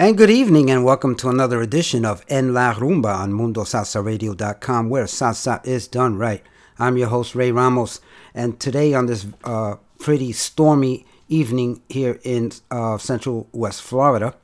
[0.00, 5.06] And good evening, and welcome to another edition of En La Rumba on MundoSalsaRadio.com, where
[5.06, 6.40] salsa is done right.
[6.78, 8.00] I'm your host, Ray Ramos,
[8.32, 14.36] and today on this uh, pretty stormy evening here in uh, Central West Florida,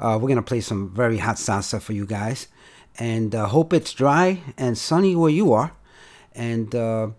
[0.00, 2.48] uh, we're going to play some very hot salsa for you guys.
[2.98, 5.70] And uh, hope it's dry and sunny where you are.
[6.34, 7.10] And uh,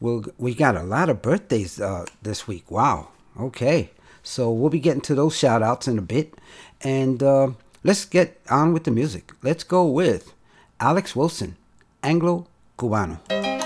[0.00, 2.70] we'll, we got a lot of birthdays uh, this week.
[2.70, 3.08] Wow.
[3.38, 3.90] Okay.
[4.22, 6.34] So we'll be getting to those shout outs in a bit.
[6.82, 7.50] And uh,
[7.84, 9.32] let's get on with the music.
[9.42, 10.32] Let's go with
[10.80, 11.56] Alex Wilson,
[12.02, 12.46] Anglo
[12.78, 13.57] Cubano.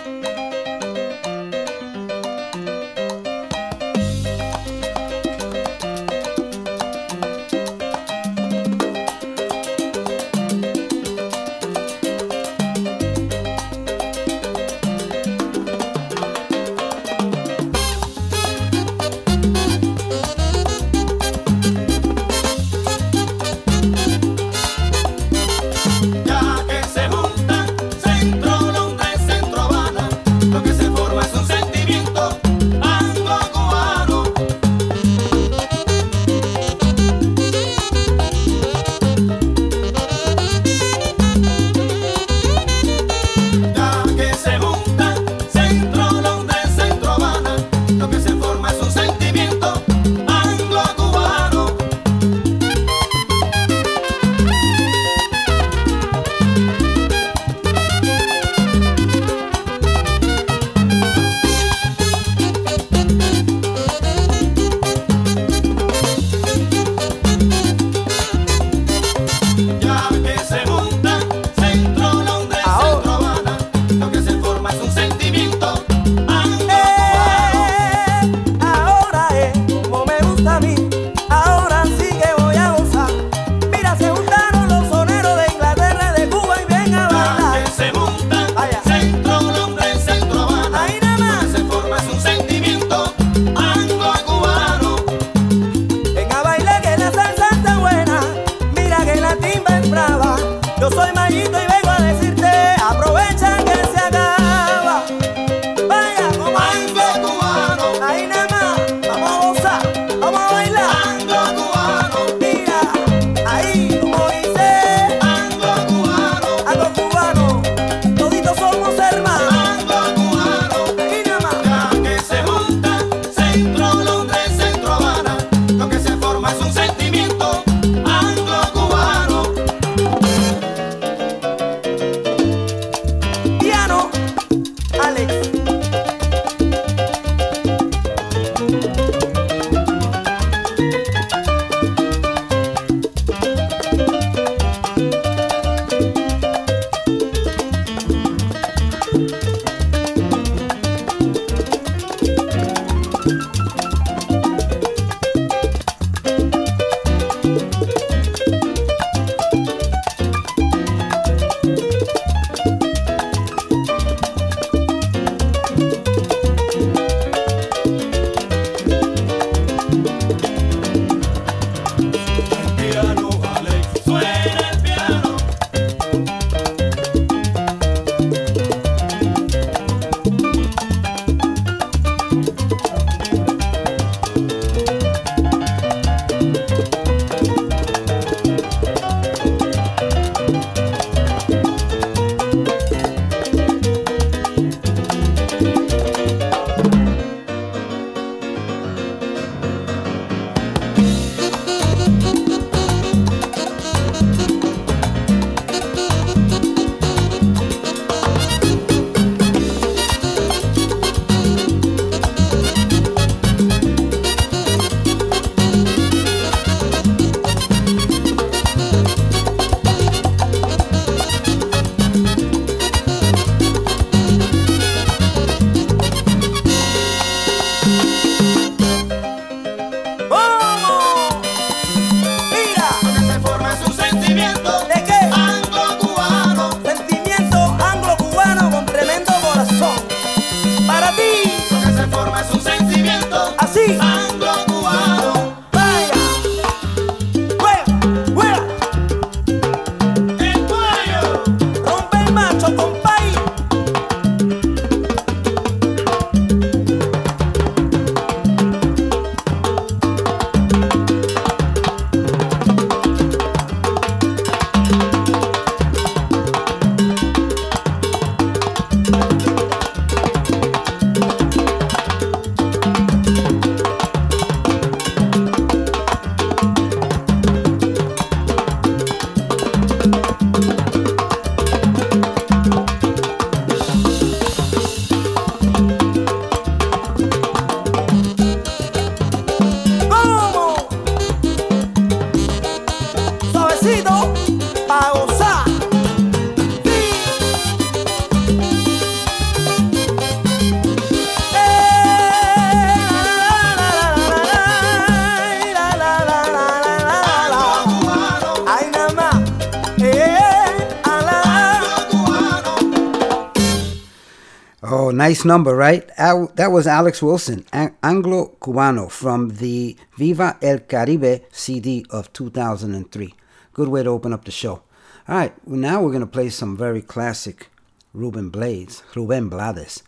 [315.32, 316.06] Nice number, right?
[316.18, 323.32] That was Alex Wilson, Anglo Cubano, from the Viva el Caribe CD of 2003.
[323.72, 324.82] Good way to open up the show.
[325.26, 327.68] All right, well, now we're going to play some very classic
[328.12, 330.02] Ruben Blades, Ruben Blades,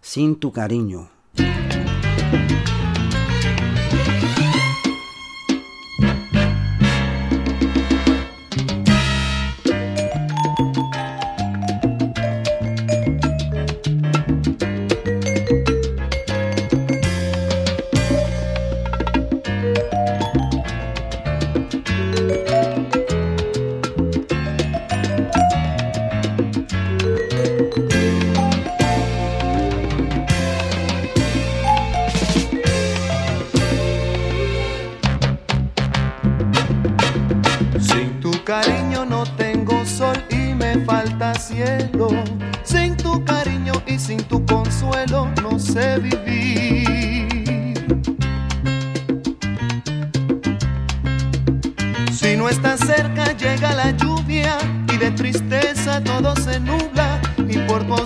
[0.00, 1.08] Sin Tu Cariño.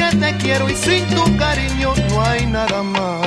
[0.00, 3.19] Que te quiero y sin tu cariño no hay nada más.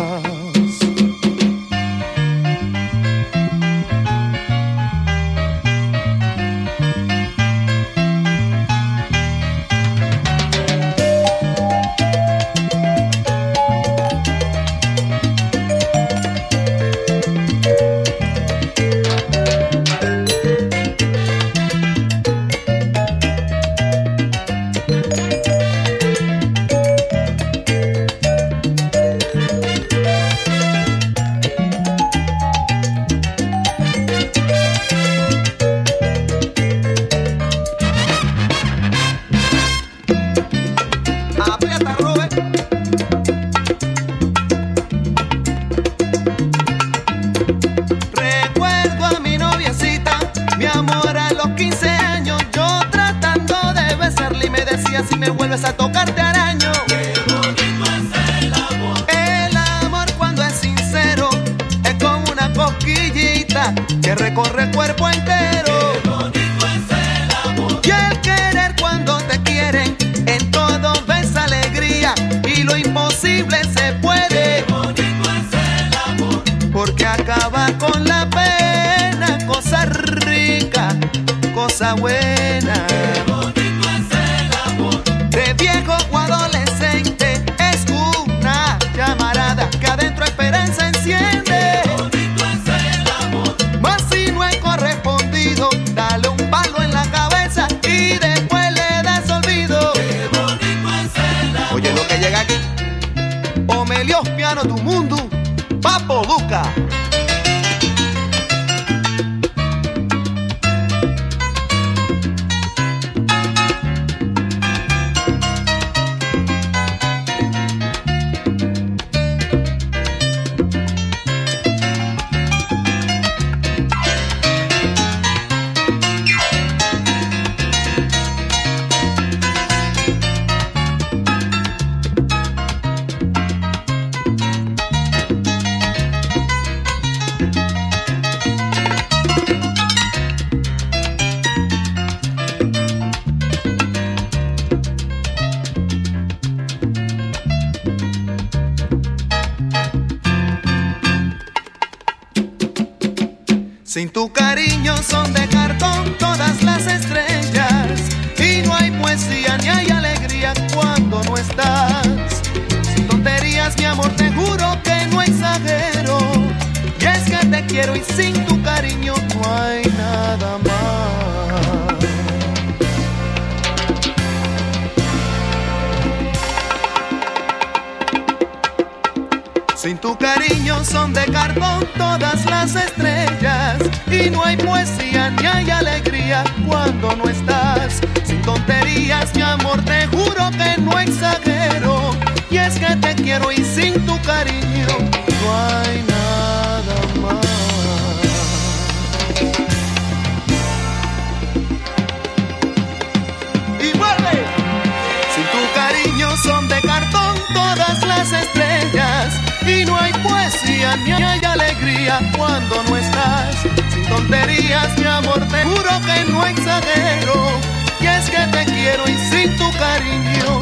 [206.73, 213.56] de cartón todas las estrellas y no hay poesía ni hay alegría cuando no estás.
[213.92, 217.59] Sin tonterías, mi amor, te juro que no exagero.
[217.99, 220.61] Y es que te quiero y sin tu cariño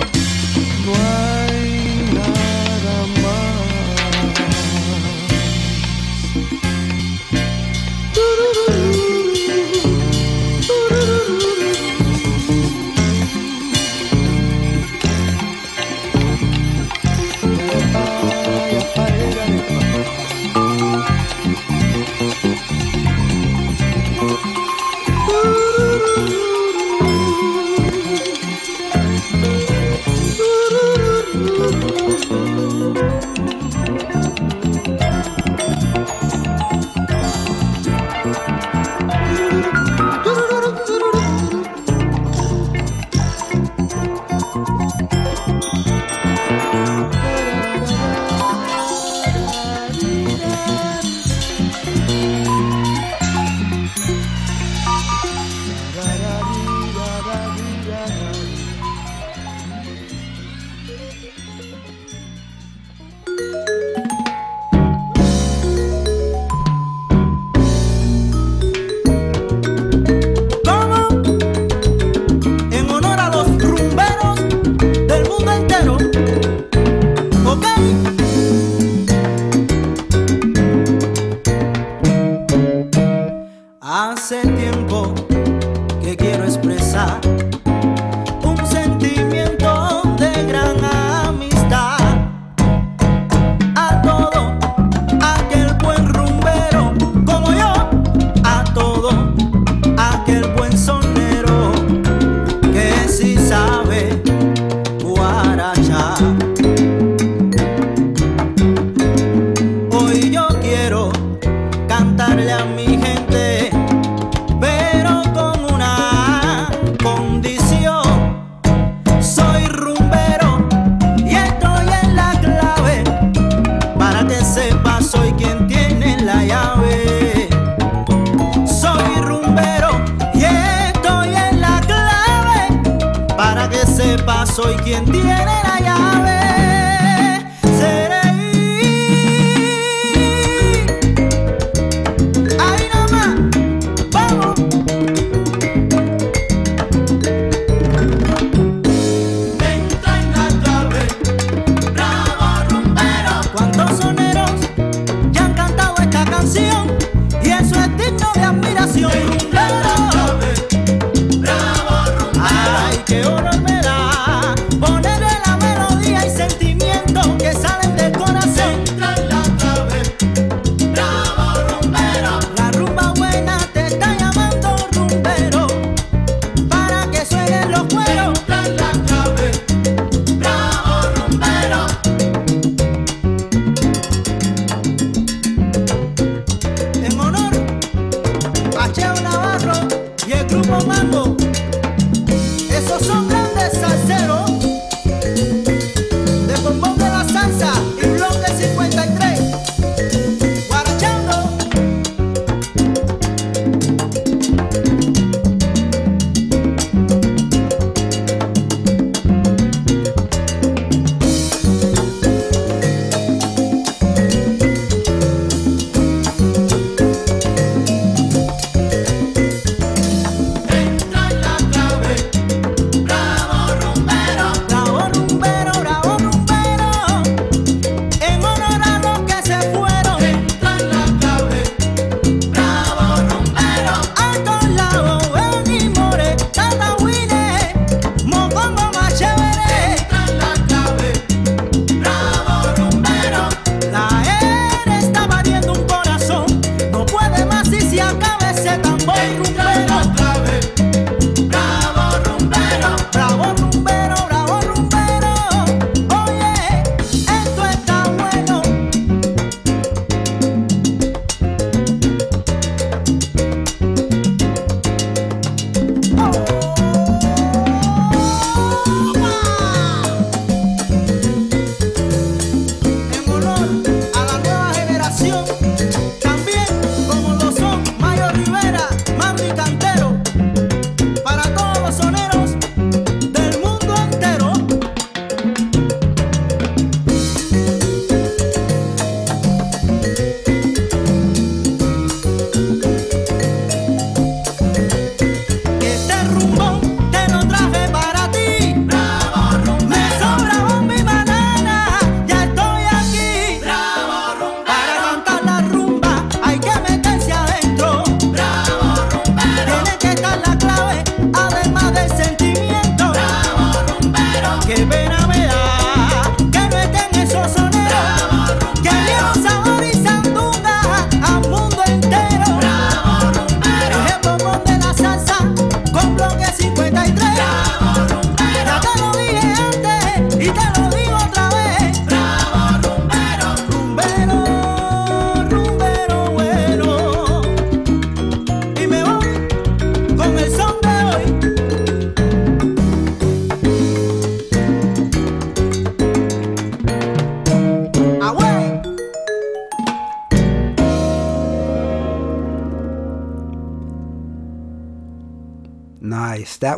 [0.85, 1.60] no hay.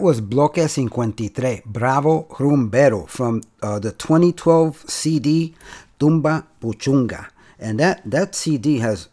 [0.04, 5.56] Was Bloque 53, Bravo Rumbero, from uh, the 2012 CD
[5.98, 7.30] Tumba Puchunga.
[7.58, 9.08] And that, that CD has,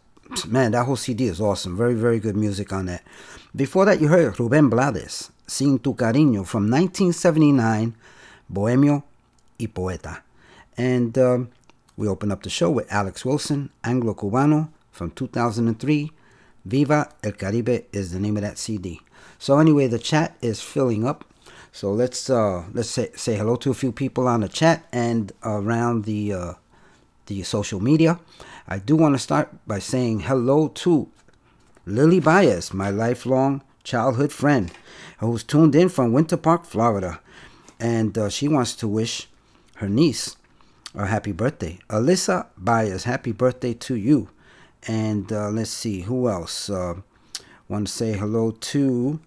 [0.45, 1.77] man, that whole CD is awesome.
[1.77, 3.03] Very, very good music on that.
[3.55, 7.95] Before that, you heard Rubén Blades, Sin Tu Cariño, from 1979,
[8.51, 9.03] Bohemio
[9.57, 10.23] y Poeta.
[10.77, 11.51] And um,
[11.95, 16.11] we open up the show with Alex Wilson, Anglo Cubano, from 2003.
[16.65, 18.99] Viva el Caribe is the name of that CD.
[19.41, 21.25] So anyway, the chat is filling up.
[21.71, 25.31] So let's uh, let's say say hello to a few people on the chat and
[25.41, 26.53] around the uh,
[27.25, 28.19] the social media.
[28.67, 31.09] I do want to start by saying hello to
[31.87, 34.71] Lily Baez, my lifelong childhood friend,
[35.17, 37.19] who's tuned in from Winter Park, Florida,
[37.79, 39.27] and uh, she wants to wish
[39.77, 40.35] her niece
[40.93, 41.79] a happy birthday.
[41.89, 44.29] Alyssa Baez, happy birthday to you.
[44.87, 46.69] And uh, let's see who else.
[46.69, 47.01] Uh,
[47.71, 49.19] want to say hello to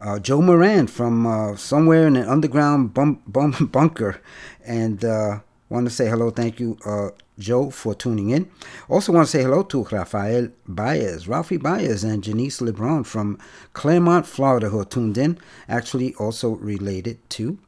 [0.00, 4.20] uh, Joe Moran from uh, somewhere in an underground bum, bum, bunker.
[4.64, 8.50] And uh, want to say hello, thank you, uh, Joe, for tuning in.
[8.88, 13.38] Also want to say hello to Rafael Baez, Ralphie Baez, and Janice LeBron from
[13.72, 15.38] Clermont, Florida, who tuned in.
[15.68, 17.58] Actually, also related to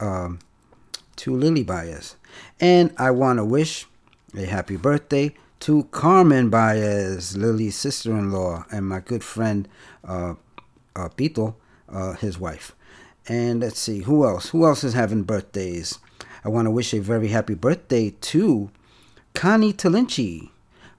[0.00, 0.38] um,
[1.16, 2.16] to Lily Baez.
[2.60, 3.86] And I want to wish
[4.36, 9.66] a happy birthday to Carmen Baez, Lily's sister-in-law, and my good friend
[10.04, 10.34] uh,
[10.96, 11.54] uh, Pito,
[11.88, 12.74] uh, his wife.
[13.28, 14.50] And let's see, who else?
[14.50, 15.98] Who else is having birthdays?
[16.44, 18.70] I want to wish a very happy birthday to
[19.34, 20.50] Connie Talinchi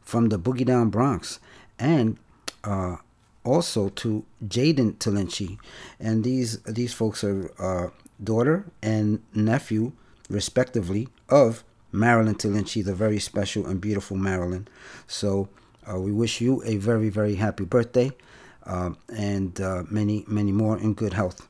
[0.01, 1.39] from the Boogie Down Bronx,
[1.79, 2.17] and
[2.63, 2.97] uh,
[3.43, 5.57] also to Jaden Talinchi.
[5.99, 7.89] And these these folks are uh,
[8.21, 9.93] daughter and nephew,
[10.29, 14.67] respectively, of Marilyn Talinchi, the very special and beautiful Marilyn.
[15.07, 15.47] So
[15.89, 18.11] uh, we wish you a very, very happy birthday
[18.67, 21.47] uh, and uh, many, many more in good health.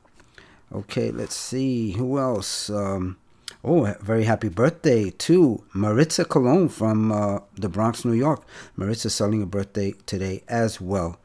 [0.72, 2.70] Okay, let's see who else.
[2.70, 3.16] Um,
[3.64, 8.42] oh, very happy birthday to Maritza Colón from uh, the Bronx, New York.
[8.76, 11.18] Maritza selling a birthday today as well.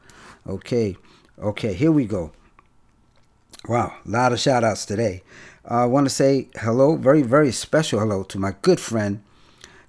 [0.46, 0.96] Okay,
[1.38, 2.32] okay, here we go.
[3.68, 5.22] Wow, a lot of shout outs today.
[5.64, 9.22] I want to say hello, very, very special hello to my good friend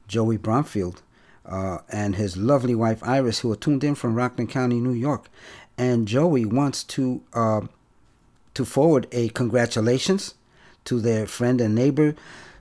[0.08, 1.02] Joey Bromfield
[1.46, 5.30] uh, and his lovely wife Iris, who are tuned in from Rockland County, New York
[5.78, 7.62] and Joey wants to uh,
[8.54, 10.36] to forward a congratulations
[10.86, 12.16] to their friend and neighbor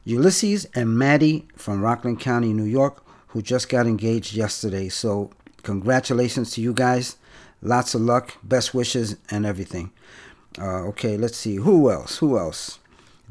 [0.05, 4.89] Ulysses and Maddie from Rockland County, New York, who just got engaged yesterday.
[4.91, 5.31] So
[5.63, 7.17] congratulations to you guys.
[7.63, 9.91] Lots of luck, best wishes, and everything.
[10.59, 12.19] Uh, okay, let's see who else.
[12.19, 12.79] Who else?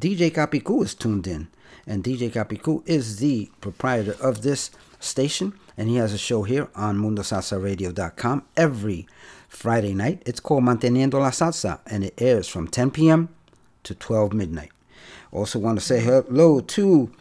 [0.02, 1.48] DJ Capicu is tuned in,
[1.86, 6.67] and DJ Capicu is the proprietor of this station, and he has a show here
[6.76, 9.06] on MundoSalsaRadio.com every
[9.54, 10.22] Friday night.
[10.26, 13.30] It's called Manteniendo la Salsa, and it airs from 10 p.m.
[13.84, 14.72] to 12 midnight.
[15.32, 17.12] Also, want to say hello to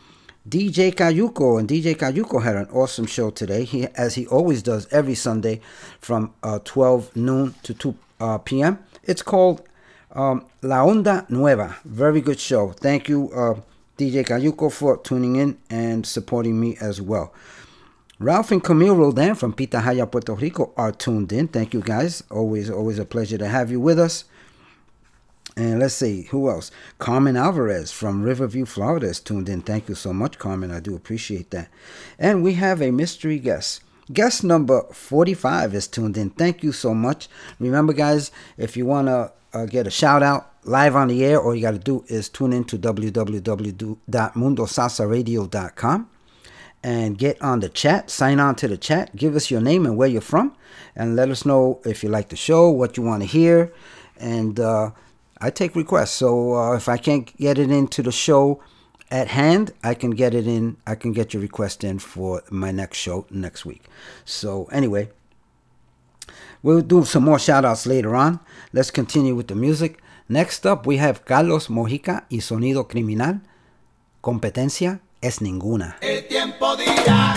[0.48, 3.64] DJ Cayuco, and DJ Cayuco had an awesome show today.
[3.64, 5.60] He, as he always does every Sunday,
[6.00, 8.78] from uh, 12 noon to 2 uh, p.m.
[9.04, 9.62] It's called
[10.12, 11.76] um, La Onda Nueva.
[11.84, 12.72] Very good show.
[12.72, 13.60] Thank you, uh,
[13.98, 17.32] DJ Cayuco, for tuning in and supporting me as well.
[18.22, 21.48] Ralph and Camille Roldan from Pitahaya, Puerto Rico are tuned in.
[21.48, 22.22] Thank you guys.
[22.30, 24.26] Always, always a pleasure to have you with us.
[25.56, 26.70] And let's see, who else?
[27.00, 29.60] Carmen Alvarez from Riverview, Florida is tuned in.
[29.60, 30.70] Thank you so much, Carmen.
[30.70, 31.68] I do appreciate that.
[32.16, 33.82] And we have a mystery guest.
[34.12, 36.30] Guest number 45 is tuned in.
[36.30, 37.28] Thank you so much.
[37.58, 41.42] Remember, guys, if you want to uh, get a shout out live on the air,
[41.42, 42.78] all you got to do is tune in to
[46.82, 49.96] and get on the chat, sign on to the chat, give us your name and
[49.96, 50.54] where you're from,
[50.96, 53.72] and let us know if you like the show, what you want to hear.
[54.16, 54.90] And uh,
[55.40, 56.12] I take requests.
[56.12, 58.62] So uh, if I can't get it into the show
[59.10, 62.72] at hand, I can get it in, I can get your request in for my
[62.72, 63.84] next show next week.
[64.24, 65.10] So anyway,
[66.62, 68.40] we'll do some more shout outs later on.
[68.72, 70.00] Let's continue with the music.
[70.28, 73.40] Next up, we have Carlos Mojica y Sonido Criminal,
[74.22, 75.00] Competencia.
[75.22, 75.96] es ninguna.
[76.00, 77.34] El tiempo dirá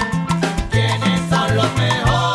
[0.71, 2.34] quiénes son los mejores.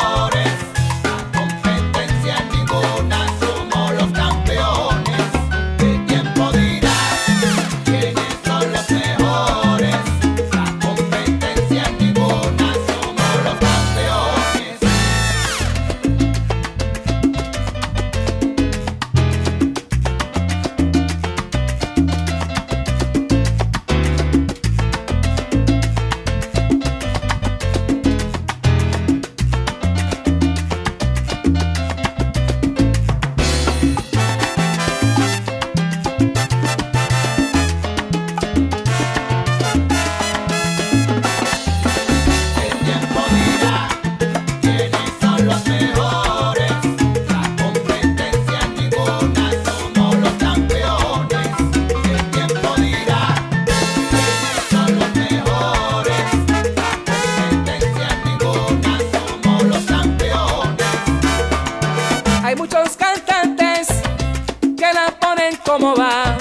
[65.41, 66.37] saben cómo va,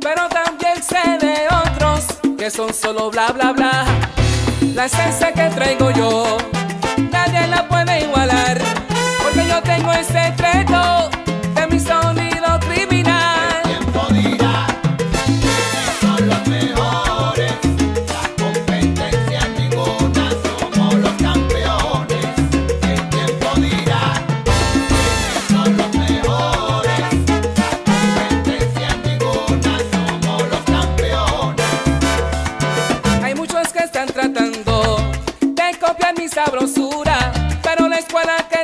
[0.00, 2.04] pero también sé de otros
[2.36, 3.84] que son solo bla bla bla.
[4.74, 6.36] La esencia que traigo yo,
[7.10, 8.58] nadie la puede igualar,
[9.22, 11.10] porque yo tengo el secreto
[11.54, 12.27] de mi sonido.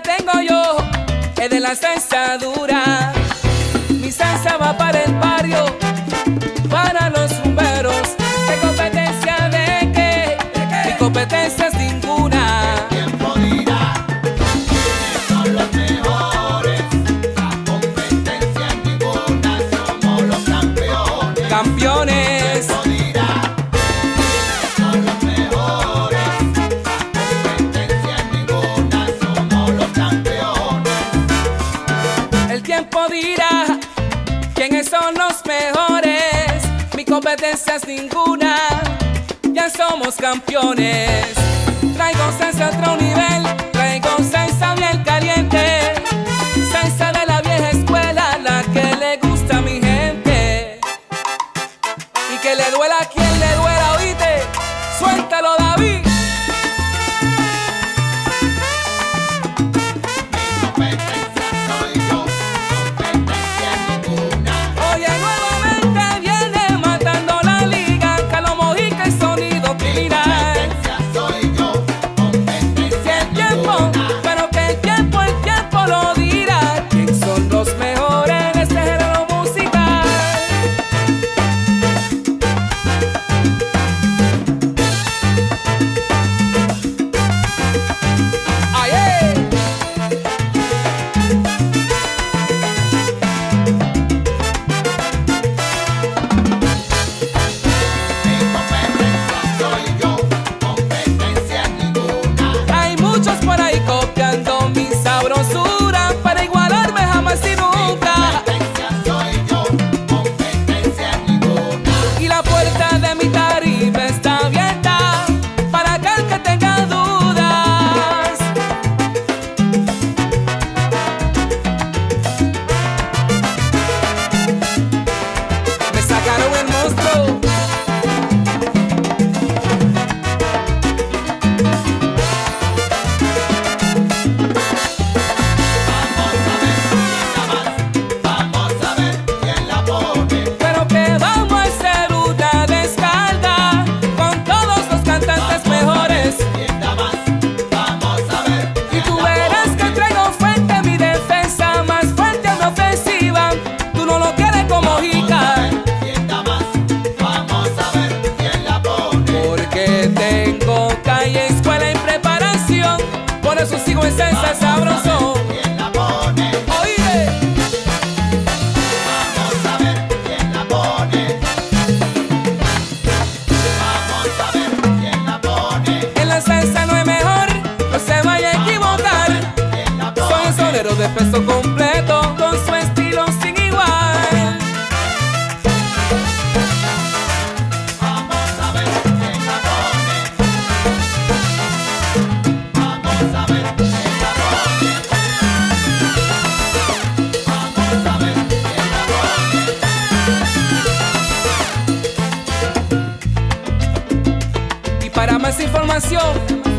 [0.04, 0.76] tengo yo
[1.42, 2.38] es de la salsa.
[37.44, 38.56] tristezas ninguna,
[39.52, 41.34] ya somos campeones.
[41.94, 43.43] Traigo salsa a otro nivel.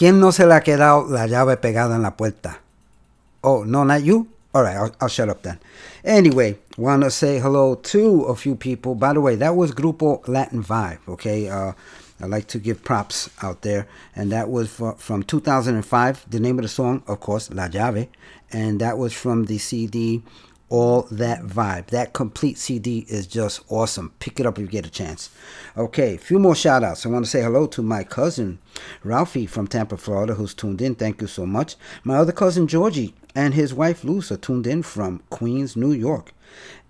[0.00, 2.62] quién no se le ha quedado la llave pegada en la puerta?
[3.42, 4.28] Oh, no, not you?
[4.54, 5.58] All right, I'll, I'll shut up then.
[6.02, 8.94] Anyway, want to say hello to a few people.
[8.94, 11.50] By the way, that was Grupo Latin Vibe, okay?
[11.50, 11.72] Uh,
[12.18, 13.86] I like to give props out there.
[14.16, 16.30] And that was for, from 2005.
[16.30, 18.08] The name of the song, of course, La Llave.
[18.50, 20.22] And that was from the CD
[20.70, 21.88] All That Vibe.
[21.88, 24.14] That complete CD is just awesome.
[24.20, 25.28] Pick it up if you get a chance.
[25.76, 27.04] Okay, a few more shout outs.
[27.04, 28.60] I want to say hello to my cousin,
[29.04, 30.94] Ralphie from Tampa, Florida, who's tuned in.
[30.94, 31.74] Thank you so much.
[32.04, 36.32] My other cousin, Georgie, and his wife, Luz, are tuned in from Queens, New York.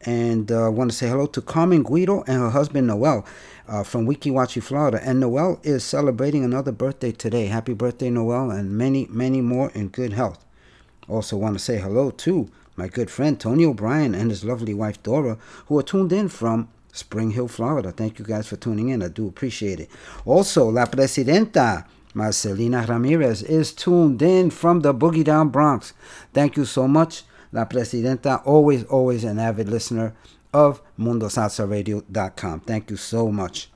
[0.02, 3.26] And uh, I want to say hello to Carmen Guido and her husband, Noel
[3.66, 5.00] uh, from Weeki Wachee, Florida.
[5.02, 7.46] And Noel is celebrating another birthday today.
[7.46, 10.44] Happy birthday, Noel, and many, many more in good health.
[11.08, 12.50] Also, want to say hello to
[12.80, 16.70] my good friend Tony O'Brien and his lovely wife Dora, who are tuned in from
[16.92, 17.92] Spring Hill, Florida.
[17.92, 19.02] Thank you guys for tuning in.
[19.02, 19.90] I do appreciate it.
[20.24, 25.92] Also, La Presidenta Marcelina Ramirez is tuned in from the Boogie Down Bronx.
[26.32, 27.24] Thank you so much.
[27.52, 30.14] La Presidenta, always, always an avid listener
[30.54, 32.60] of MundoSalsaRadio.com.
[32.60, 33.68] Thank you so much.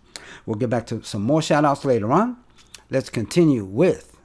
[0.46, 2.38] We'll get back to some more shout outs later on.
[2.88, 4.16] Let's continue with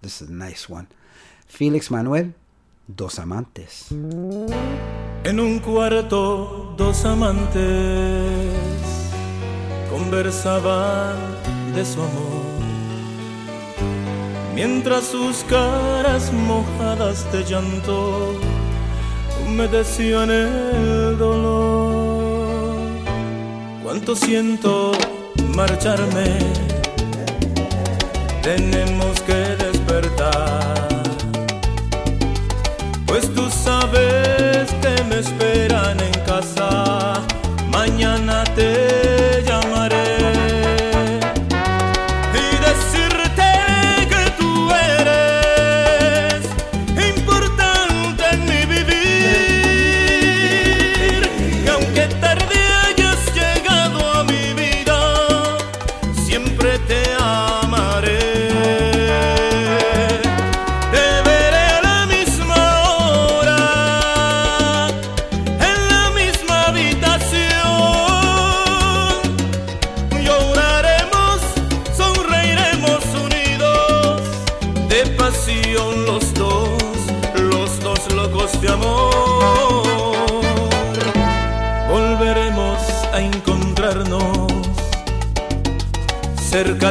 [0.00, 0.86] this is a nice one.
[1.46, 2.32] Felix Manuel,
[2.90, 3.88] Dos Amantes.
[5.22, 7.60] En un cuarto dos amantes
[9.90, 11.14] conversaban
[11.74, 12.46] de su amor,
[14.54, 18.32] mientras sus caras mojadas de llanto
[19.46, 22.78] humedecían el dolor.
[23.82, 24.92] Cuánto siento
[25.54, 26.38] marcharme,
[28.42, 29.47] tenemos que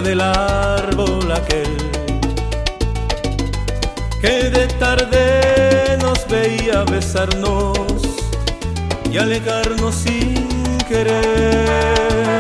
[0.01, 1.75] del árbol aquel
[4.21, 7.79] que de tarde nos veía besarnos
[9.11, 12.36] y alejarnos sin querer.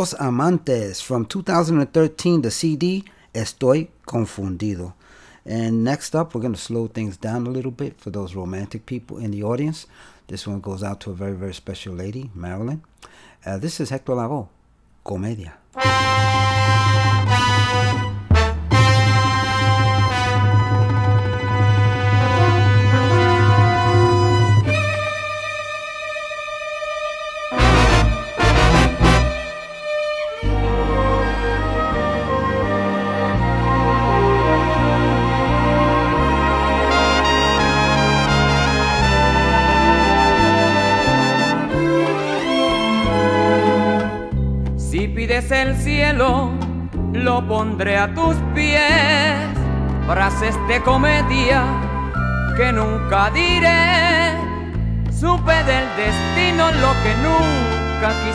[0.00, 4.94] Dos Amantes from 2013, the CD, Estoy Confundido.
[5.44, 8.86] And next up, we're going to slow things down a little bit for those romantic
[8.86, 9.86] people in the audience.
[10.26, 12.82] This one goes out to a very, very special lady, Marilyn.
[13.44, 14.48] Uh, this is Hector Lavoe,
[15.04, 15.52] Comedia.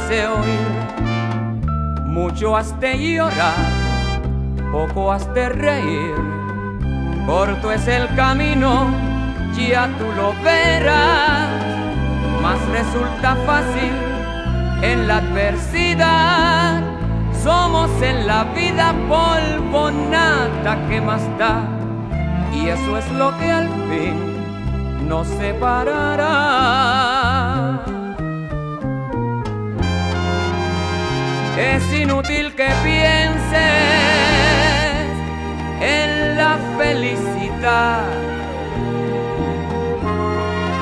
[0.06, 2.06] Quise oír.
[2.06, 3.56] Mucho has de llorar,
[4.72, 6.16] poco has de reír.
[7.26, 8.88] Corto es el camino,
[9.58, 11.50] ya tú lo verás.
[12.42, 13.94] Más resulta fácil
[14.82, 16.84] en la adversidad.
[17.44, 21.64] Somos en la vida polvo, nada que más da.
[22.54, 27.05] Y eso es lo que al fin nos separará.
[31.58, 33.56] Es inútil que pienses
[35.82, 38.04] en la felicidad.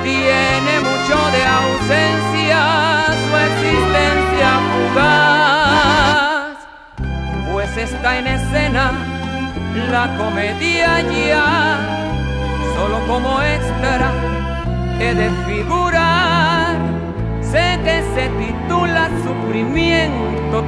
[0.04, 2.60] Tiene mucho de ausencia
[3.24, 6.58] su existencia fugaz,
[7.52, 8.92] pues está en escena
[9.92, 11.78] la comedia ya,
[12.76, 14.12] solo como extra
[15.00, 16.76] he de figurar,
[17.42, 20.63] sé que se titula Sufrimiento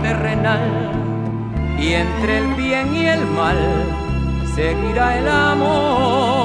[1.79, 3.57] y entre el bien y el mal
[4.55, 6.44] seguirá el amor.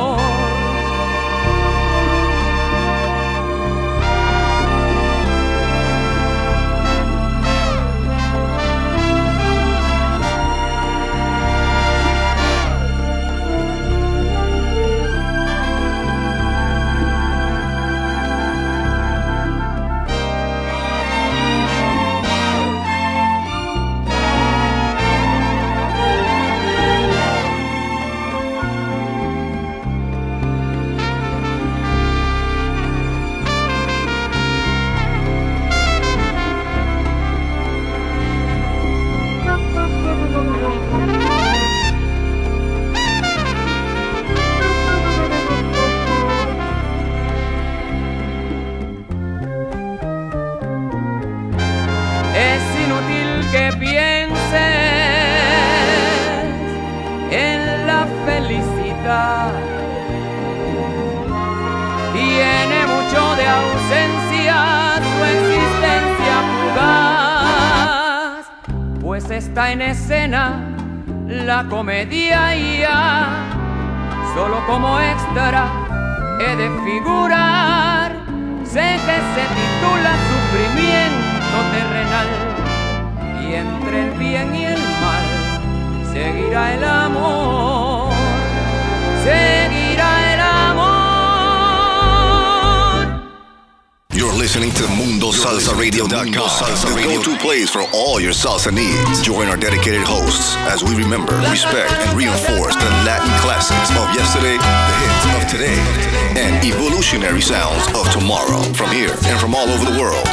[107.30, 110.26] Evolutionary sounds of tomorrow from here and from all over the world.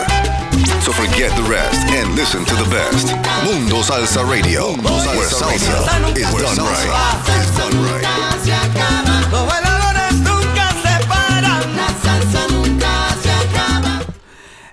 [0.81, 3.13] So forget the rest and listen to the best.
[3.45, 6.89] Mundo Salsa Radio, where salsa is done right.
[7.37, 8.05] Is done right.
[8.41, 9.21] se acaba.
[9.31, 11.75] Los bailadores nunca se paran.
[11.75, 14.13] La salsa nunca se acaba.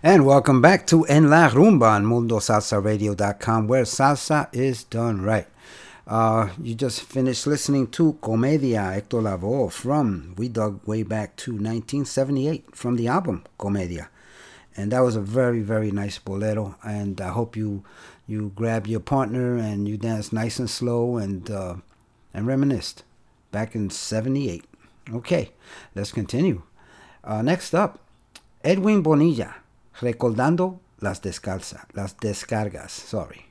[0.02, 5.46] And welcome back to En La Rumba on MundoSalsaRadio.com, where salsa is done right.
[6.06, 11.52] Uh, you just finished listening to Comedia, Hector Lavoe from, we dug way back to
[11.52, 14.08] 1978 from the album Comedia.
[14.76, 16.76] And that was a very, very nice bolero.
[16.84, 17.84] And I hope you
[18.26, 21.76] you grab your partner and you dance nice and slow and uh,
[22.32, 23.04] and reminisced
[23.52, 24.64] back in 78.
[25.12, 25.52] Okay,
[25.94, 26.62] let's continue.
[27.22, 28.00] Uh, next up,
[28.62, 29.62] Edwin Bonilla,
[30.00, 33.46] recordando las descalzas, las descargas, sorry.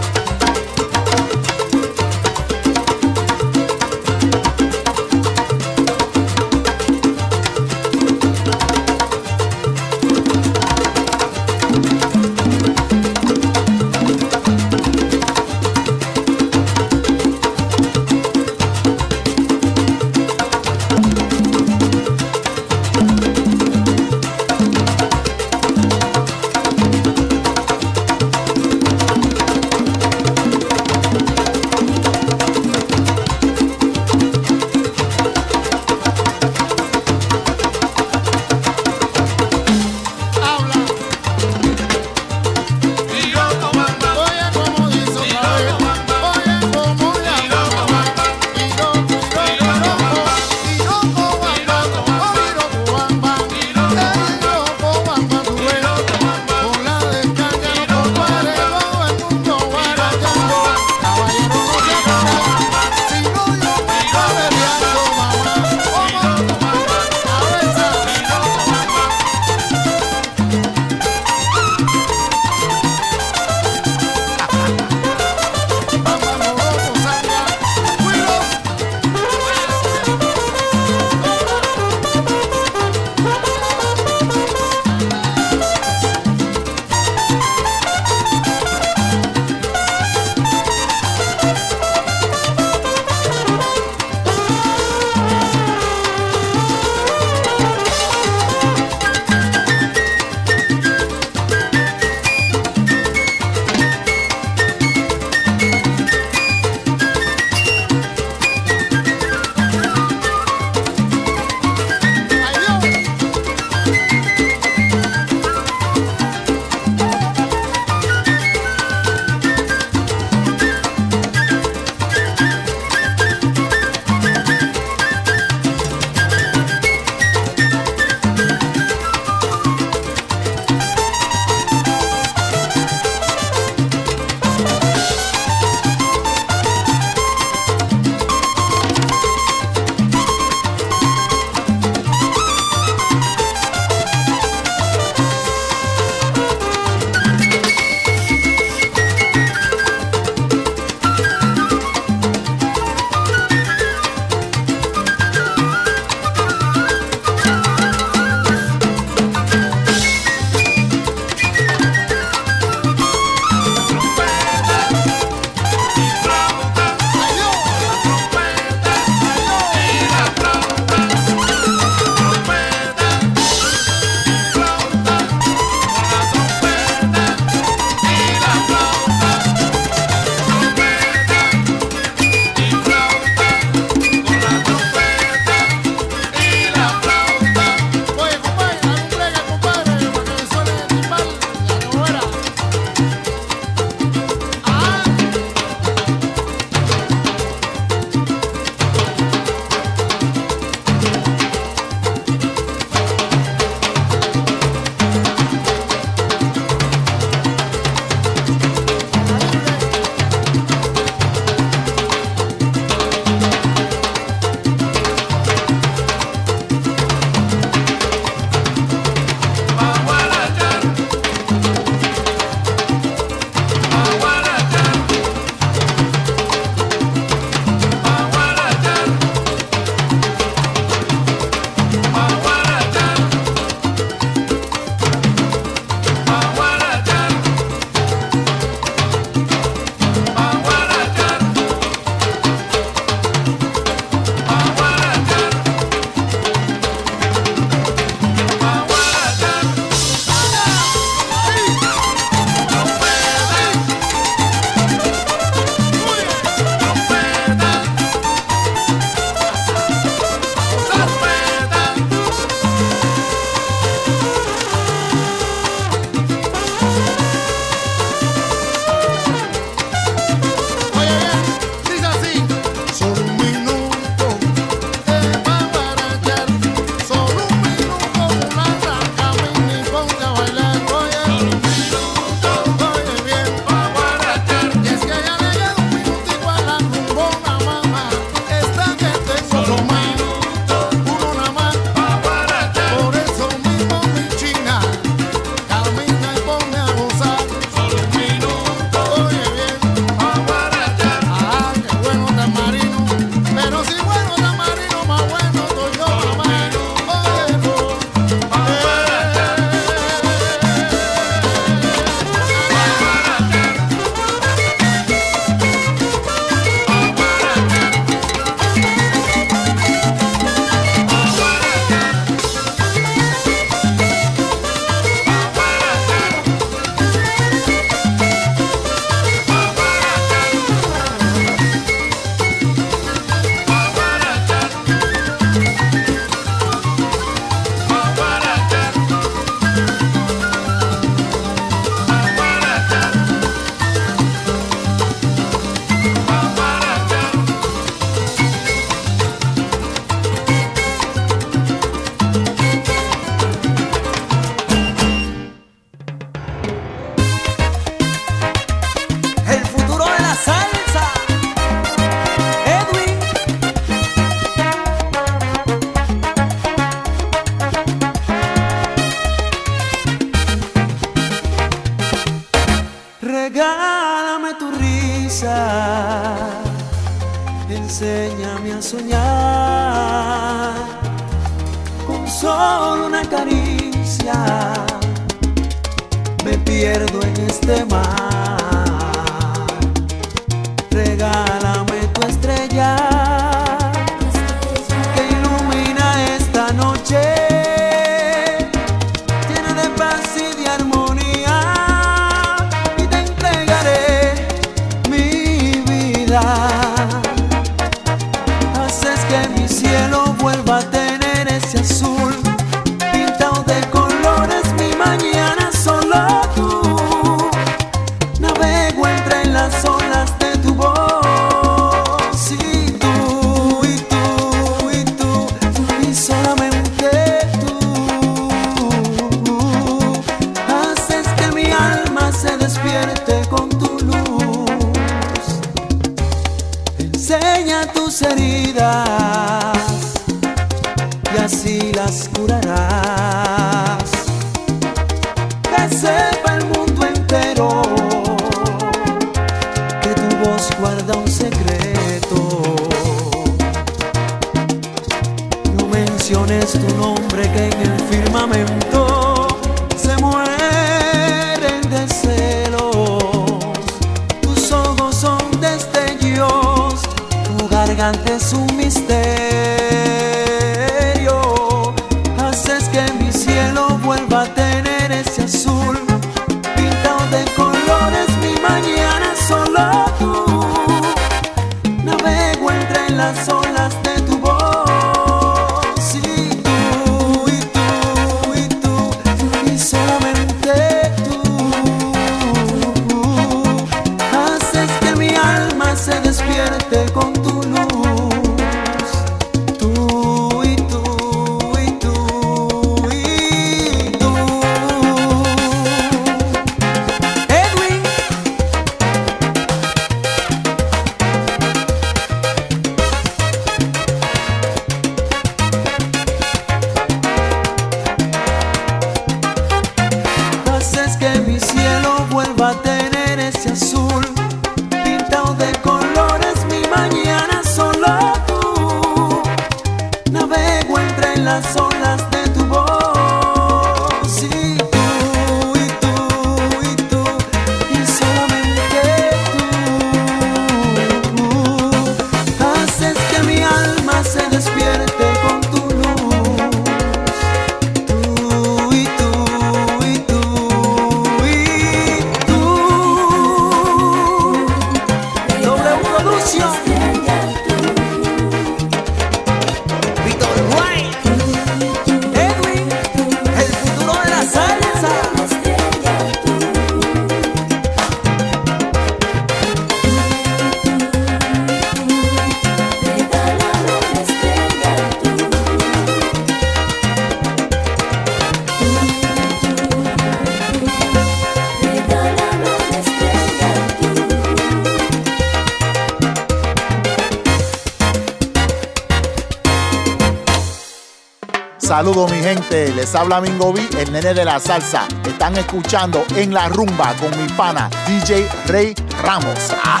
[592.00, 595.06] Saludos mi gente, les habla Mingo B, el nene de la salsa.
[595.22, 599.70] Están escuchando en la rumba con mi pana DJ Rey Ramos.
[599.84, 600.00] Ah.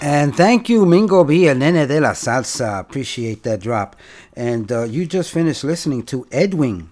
[0.00, 2.78] And thank you, Mingo B, el nene de la salsa.
[2.78, 3.96] Appreciate that drop.
[4.34, 6.88] And uh, you just finished listening to Edwin,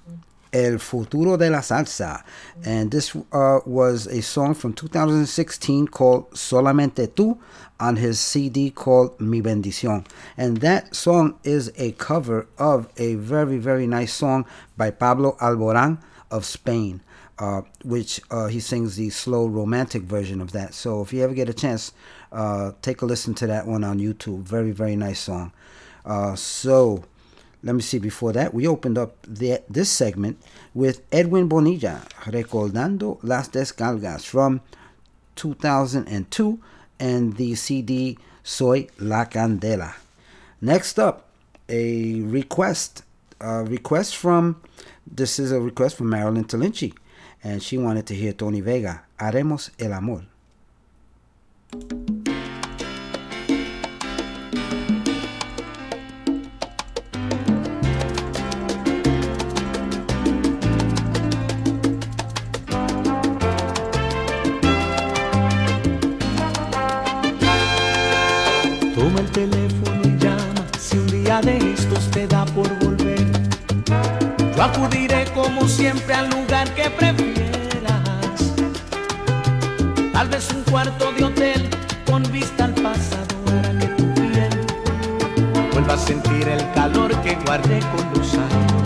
[0.53, 2.23] El Futuro de la Salsa.
[2.65, 7.39] And this uh, was a song from 2016 called Solamente Tú
[7.79, 10.07] on his CD called Mi Bendición.
[10.37, 14.45] And that song is a cover of a very, very nice song
[14.77, 15.99] by Pablo Alborán
[16.31, 17.03] of Spain.
[17.39, 20.75] Uh, which uh, he sings the slow romantic version of that.
[20.75, 21.95] So if you ever get a chance,
[22.33, 24.43] uh, take a listen to that one on YouTube.
[24.43, 25.51] Very, very nice song.
[26.05, 27.05] Uh, so
[27.63, 27.99] let me see.
[27.99, 30.43] Before that, we opened up the, this segment
[30.75, 34.61] with Edwin Bonilla, Recordando las Descargas from
[35.37, 36.59] 2002
[36.99, 39.95] and the CD Soy La Candela.
[40.61, 41.29] Next up,
[41.69, 43.05] a request.
[43.41, 44.61] A request from,
[45.07, 46.95] this is a request from Marilyn Talinchi.
[47.43, 50.25] And she wanted to hear Tony Vega, Haremos el Amor.
[69.21, 73.27] Toma el teléfono y llama si un día de estos te da por volver.
[74.57, 78.55] Yo acudiré como siempre al lugar que prefieras.
[80.13, 81.69] Tal vez un cuarto de hotel
[82.07, 84.51] con vista al pasado hará que tu piel
[85.73, 88.83] vuelva a sentir el calor que guardé con los años.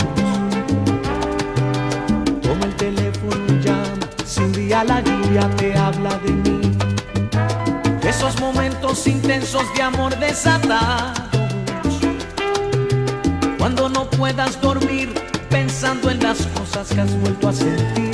[2.42, 6.63] Toma el teléfono y llama si un día la lluvia te habla de mí
[8.16, 11.18] esos momentos intensos de amor desatados.
[13.58, 15.12] Cuando no puedas dormir
[15.50, 18.12] pensando en las cosas que has vuelto a sentir.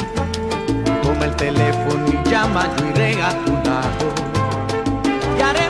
[1.02, 4.06] Toma el teléfono y llama, yo iré a tu lado.
[5.38, 5.69] Y haré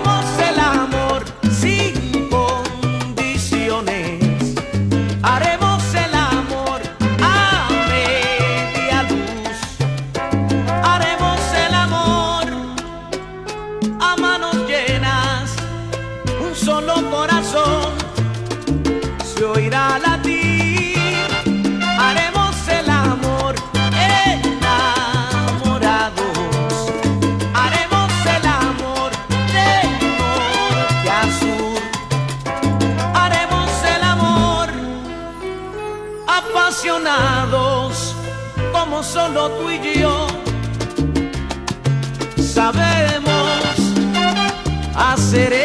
[39.41, 40.27] solo tú y yo
[42.37, 43.75] sabemos
[44.95, 45.60] hacer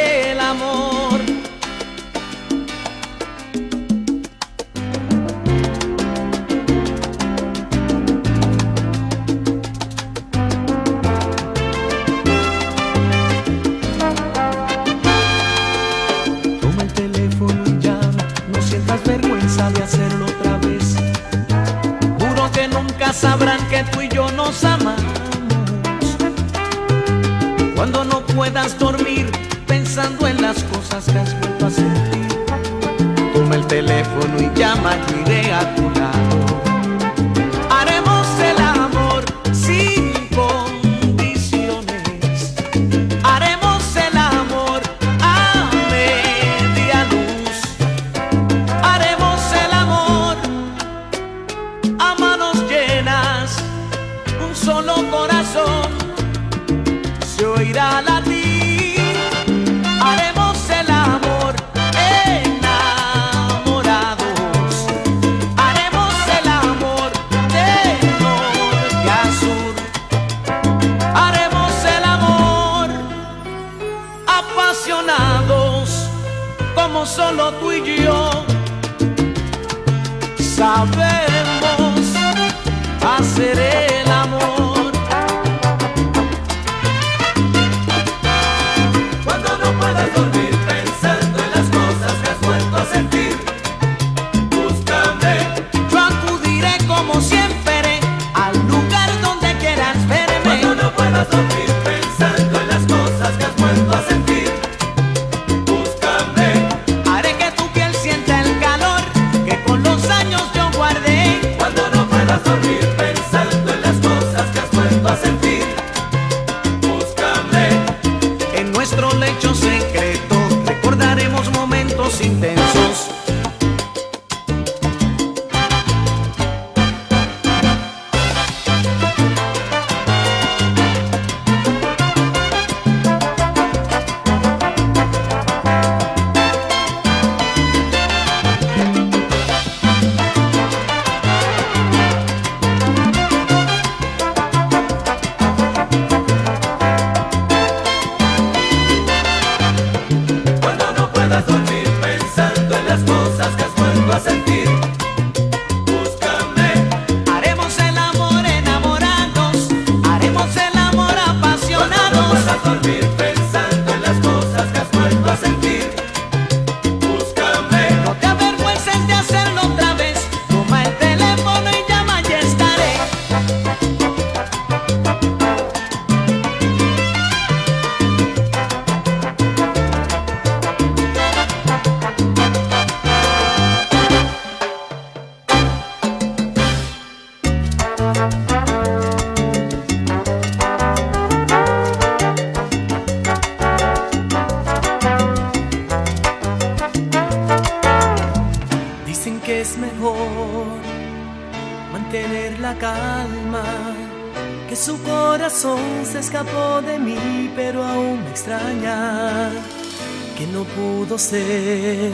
[211.18, 212.12] que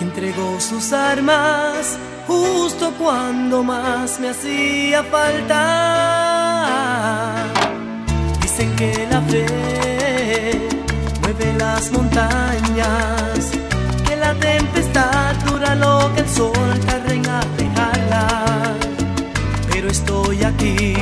[0.00, 5.54] entregó sus armas justo cuando más me hacía falta.
[8.42, 9.46] Dicen que la fe
[11.22, 13.52] mueve las montañas,
[14.08, 18.74] que la tempestad dura lo que el sol tarda en alejarla.
[19.70, 20.93] Pero estoy aquí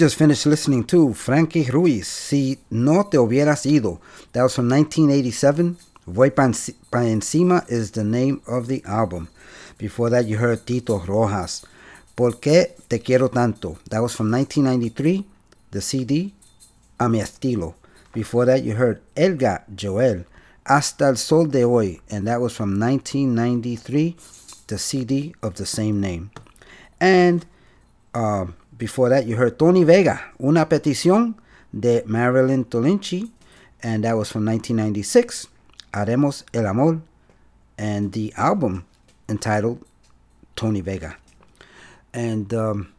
[0.00, 4.00] just finished listening to Frankie Ruiz, Si No Te Hubieras Ido.
[4.32, 5.76] That was from 1987.
[6.06, 9.28] Voy pa, Enci- Encima is the name of the album.
[9.76, 11.66] Before that, you heard Tito Rojas.
[12.16, 13.76] ¿Por qué te quiero tanto?
[13.90, 15.26] That was from 1993,
[15.70, 16.32] the CD,
[16.98, 17.74] A mi estilo.
[18.14, 20.24] Before that, you heard Edgar Joel,
[20.64, 24.16] Hasta el Sol de Hoy, and that was from 1993,
[24.66, 26.30] the CD of the same name.
[26.98, 27.44] And
[28.14, 31.34] um, before that, you heard Tony Vega, Una Petición
[31.78, 33.30] de Marilyn Tolinchi,
[33.82, 35.46] and that was from 1996.
[35.92, 37.02] Haremos el Amor,
[37.76, 38.86] and the album
[39.28, 39.84] entitled
[40.56, 41.16] Tony Vega.
[42.14, 42.92] And um,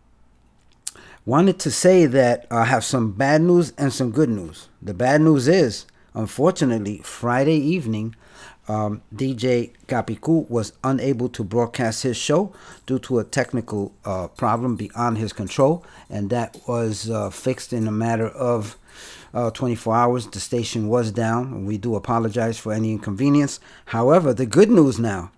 [1.26, 4.70] wanted to say that I have some bad news and some good news.
[4.84, 8.16] The bad news is, unfortunately, Friday evening,
[8.68, 12.54] um, DJ Capicu was unable to broadcast his show
[12.86, 17.88] due to a technical uh, problem beyond his control, and that was uh, fixed in
[17.88, 18.78] a matter of
[19.34, 20.28] uh, 24 hours.
[20.28, 23.60] The station was down, we do apologize for any inconvenience.
[23.86, 25.32] However, the good news now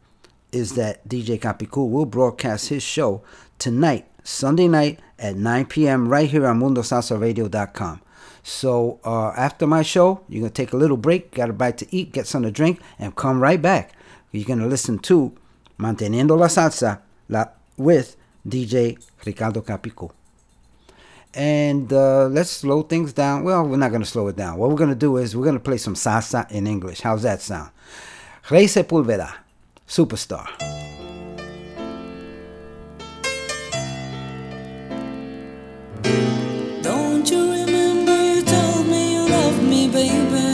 [0.52, 3.24] is that DJ Capicu will broadcast his show
[3.58, 6.08] tonight, Sunday night at 9 p.m.
[6.08, 8.02] right here on MundoSalsaRadio.com.
[8.44, 11.96] So uh, after my show, you're gonna take a little break, got a bite to
[11.96, 13.94] eat, get something to drink, and come right back.
[14.32, 15.34] You're gonna listen to
[15.80, 17.00] Manteniendo la Salsa
[17.30, 17.46] la,
[17.78, 18.18] with
[18.48, 20.12] DJ Ricardo Capicu.
[21.34, 23.44] And uh, let's slow things down.
[23.44, 24.58] Well, we're not gonna slow it down.
[24.58, 27.02] What we're gonna do is we're gonna play some salsa in English.
[27.02, 27.72] How's that sound?
[28.52, 29.34] Rey Sepulveda,
[29.88, 30.48] Superstar.
[39.94, 40.50] Baby?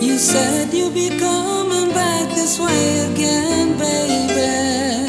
[0.00, 5.08] You said you'd be coming back this way again, baby.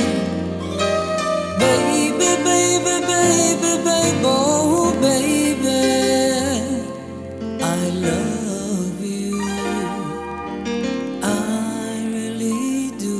[1.60, 5.84] Baby, baby, baby, baby, oh, baby.
[7.62, 9.44] I love you.
[11.22, 13.20] I really do.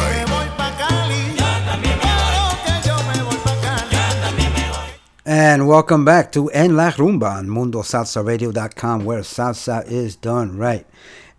[5.43, 10.85] And welcome back to En La Rumba on MundoSalsaRadio.com, where salsa is done right.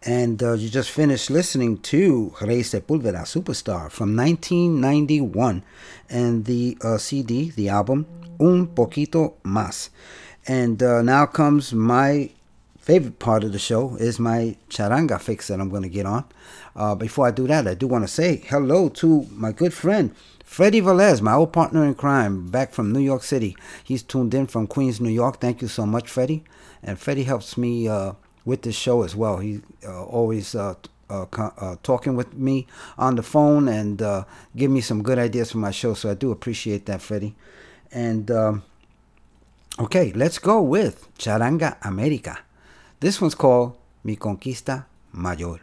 [0.02, 5.62] And uh, you just finished listening to Rey Sepulveda, Superstar, from 1991,
[6.10, 8.06] and the uh, CD, the album,
[8.40, 9.90] Un Poquito Más.
[10.48, 12.30] And uh, now comes my
[12.82, 16.24] favorite part of the show, is my charanga fix that I'm going to get on.
[16.74, 20.12] Uh, before I do that, I do want to say hello to my good friend,
[20.52, 23.56] Freddie Velez, my old partner in crime, back from New York City.
[23.82, 25.40] He's tuned in from Queens, New York.
[25.40, 26.44] Thank you so much, Freddie.
[26.82, 28.12] And Freddie helps me uh,
[28.44, 29.38] with this show as well.
[29.38, 30.74] He uh, always uh,
[31.08, 32.66] uh, uh, talking with me
[32.98, 34.24] on the phone and uh,
[34.54, 35.94] give me some good ideas for my show.
[35.94, 37.34] So I do appreciate that, Freddie.
[37.90, 38.62] And um,
[39.78, 42.40] okay, let's go with Charanga America.
[43.00, 44.84] This one's called Mi Conquista
[45.14, 45.60] Mayor.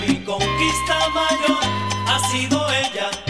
[0.00, 1.64] Mi conquista mayor
[2.06, 3.29] ha sido ella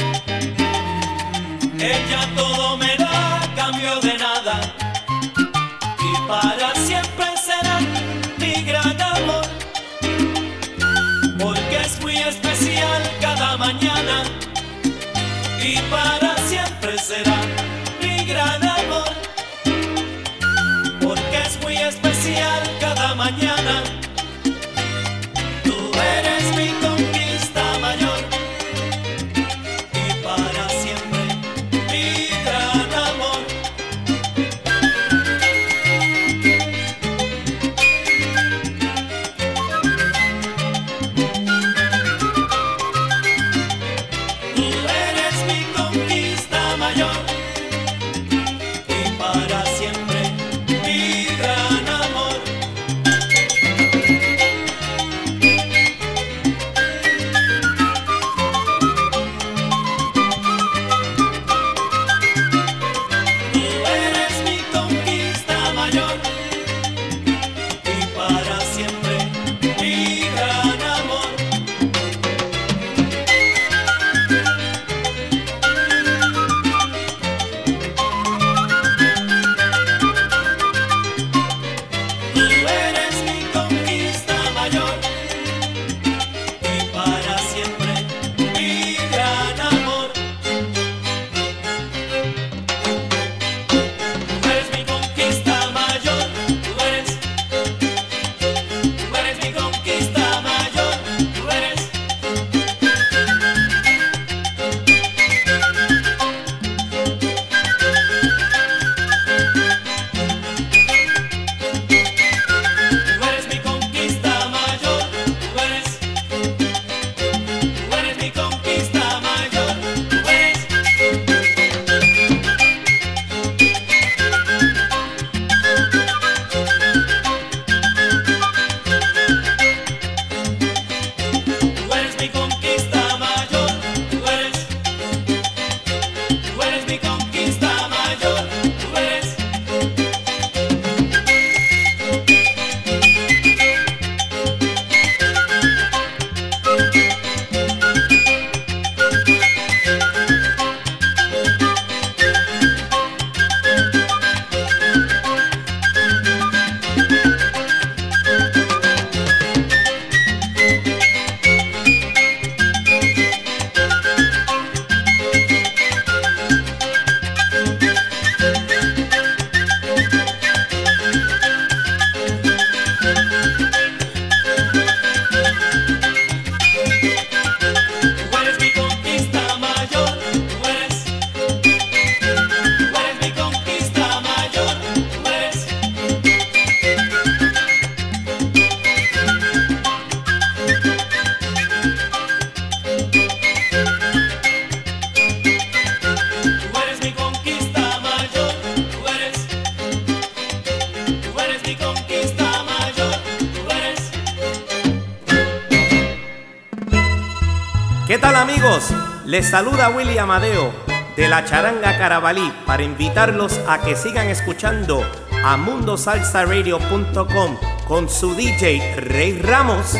[209.40, 210.70] Les saluda Willy Amadeo
[211.16, 215.02] de la Charanga Carabalí para invitarlos a que sigan escuchando
[215.42, 217.56] a mundosalsaradio.com
[217.88, 219.96] con su DJ Rey Ramos.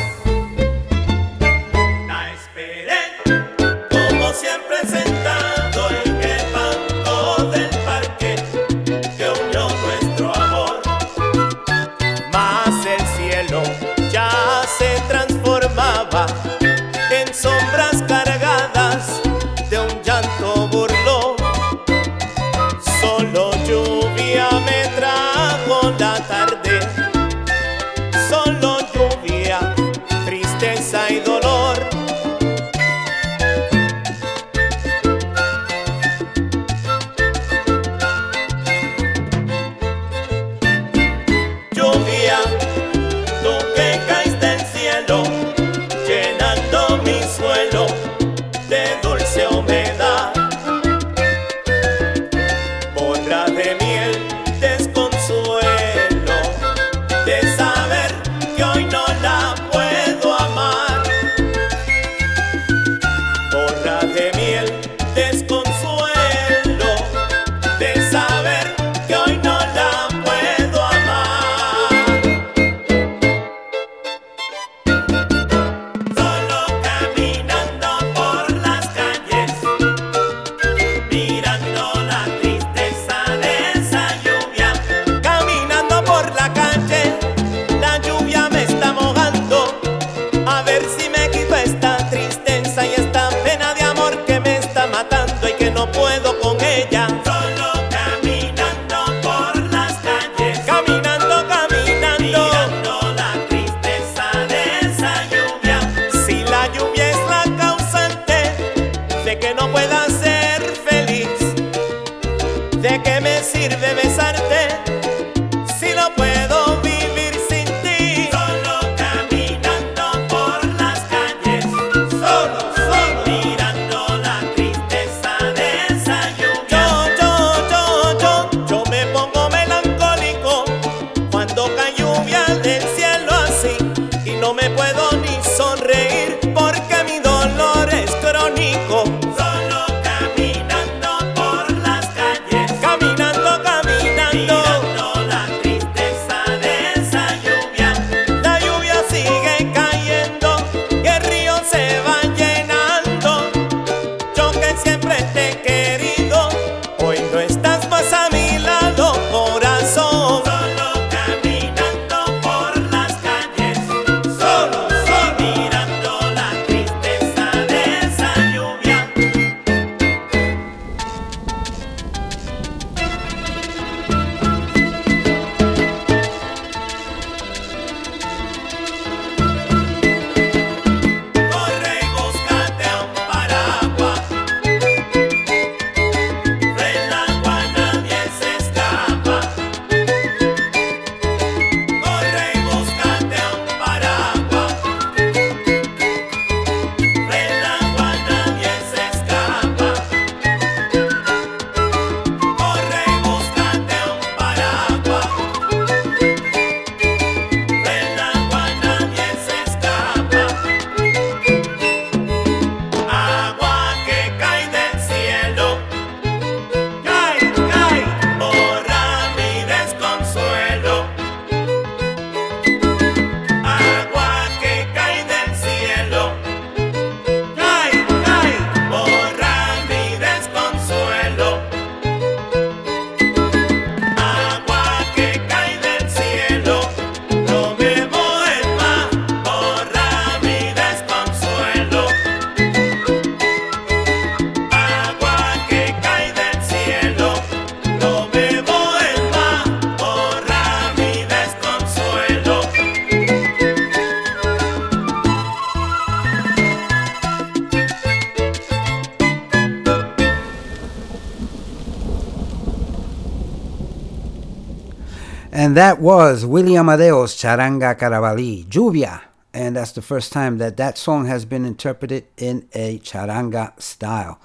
[265.81, 269.23] that was Willie Amadeo's Charanga Caravali, Lluvia.
[269.55, 274.39] And that's the first time that that song has been interpreted in a charanga style.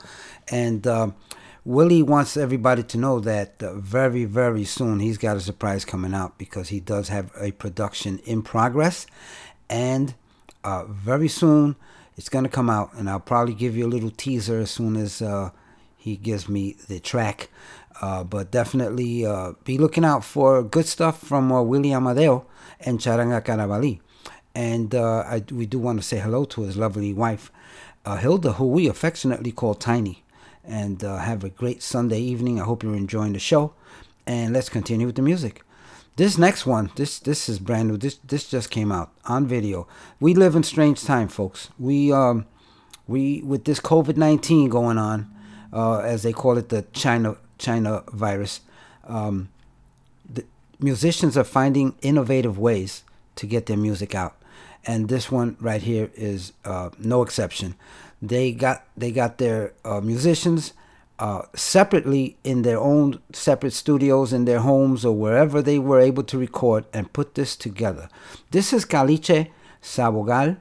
[0.48, 1.12] And uh,
[1.66, 6.14] Willie wants everybody to know that uh, very, very soon he's got a surprise coming
[6.14, 9.06] out because he does have a production in progress.
[9.70, 10.16] And
[10.64, 11.76] uh, very soon
[12.16, 12.94] it's going to come out.
[12.94, 15.50] And I'll probably give you a little teaser as soon as uh,
[15.98, 17.50] he gives me the track
[18.06, 22.46] uh, but definitely uh, be looking out for good stuff from uh, Willie Amadeo
[22.86, 23.96] and Charanga Caravali.
[24.54, 27.46] And uh, I, we do want to say hello to his lovely wife,
[28.06, 30.16] uh, Hilda, who we affectionately call Tiny.
[30.82, 32.56] And have a great Sunday evening.
[32.60, 33.74] I hope you're enjoying the show.
[34.26, 35.56] And let's continue with the music.
[36.16, 37.98] This next one, this this is brand new.
[37.98, 39.88] This this just came out on video.
[40.20, 41.70] We live in strange time, folks.
[41.78, 42.46] We um
[43.08, 43.22] we
[43.52, 45.18] with this COVID nineteen going on,
[46.14, 48.62] as they call it, the China China virus.
[49.08, 49.50] Um,
[50.28, 50.46] the
[50.80, 53.04] musicians are finding innovative ways
[53.36, 54.36] to get their music out,
[54.86, 57.76] and this one right here is uh, no exception.
[58.22, 60.74] They got they got their uh, musicians
[61.20, 66.24] uh, separately in their own separate studios in their homes or wherever they were able
[66.24, 68.10] to record and put this together.
[68.52, 69.52] This is Caliche
[69.82, 70.58] Sabogal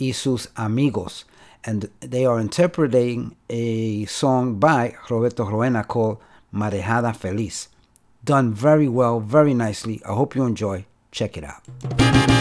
[0.00, 1.24] y sus amigos,
[1.66, 6.18] and they are interpreting a song by Roberto Roena called
[6.52, 7.68] Marejada Feliz.
[8.24, 10.00] Done very well, very nicely.
[10.06, 10.86] I hope you enjoy.
[11.10, 12.33] Check it out.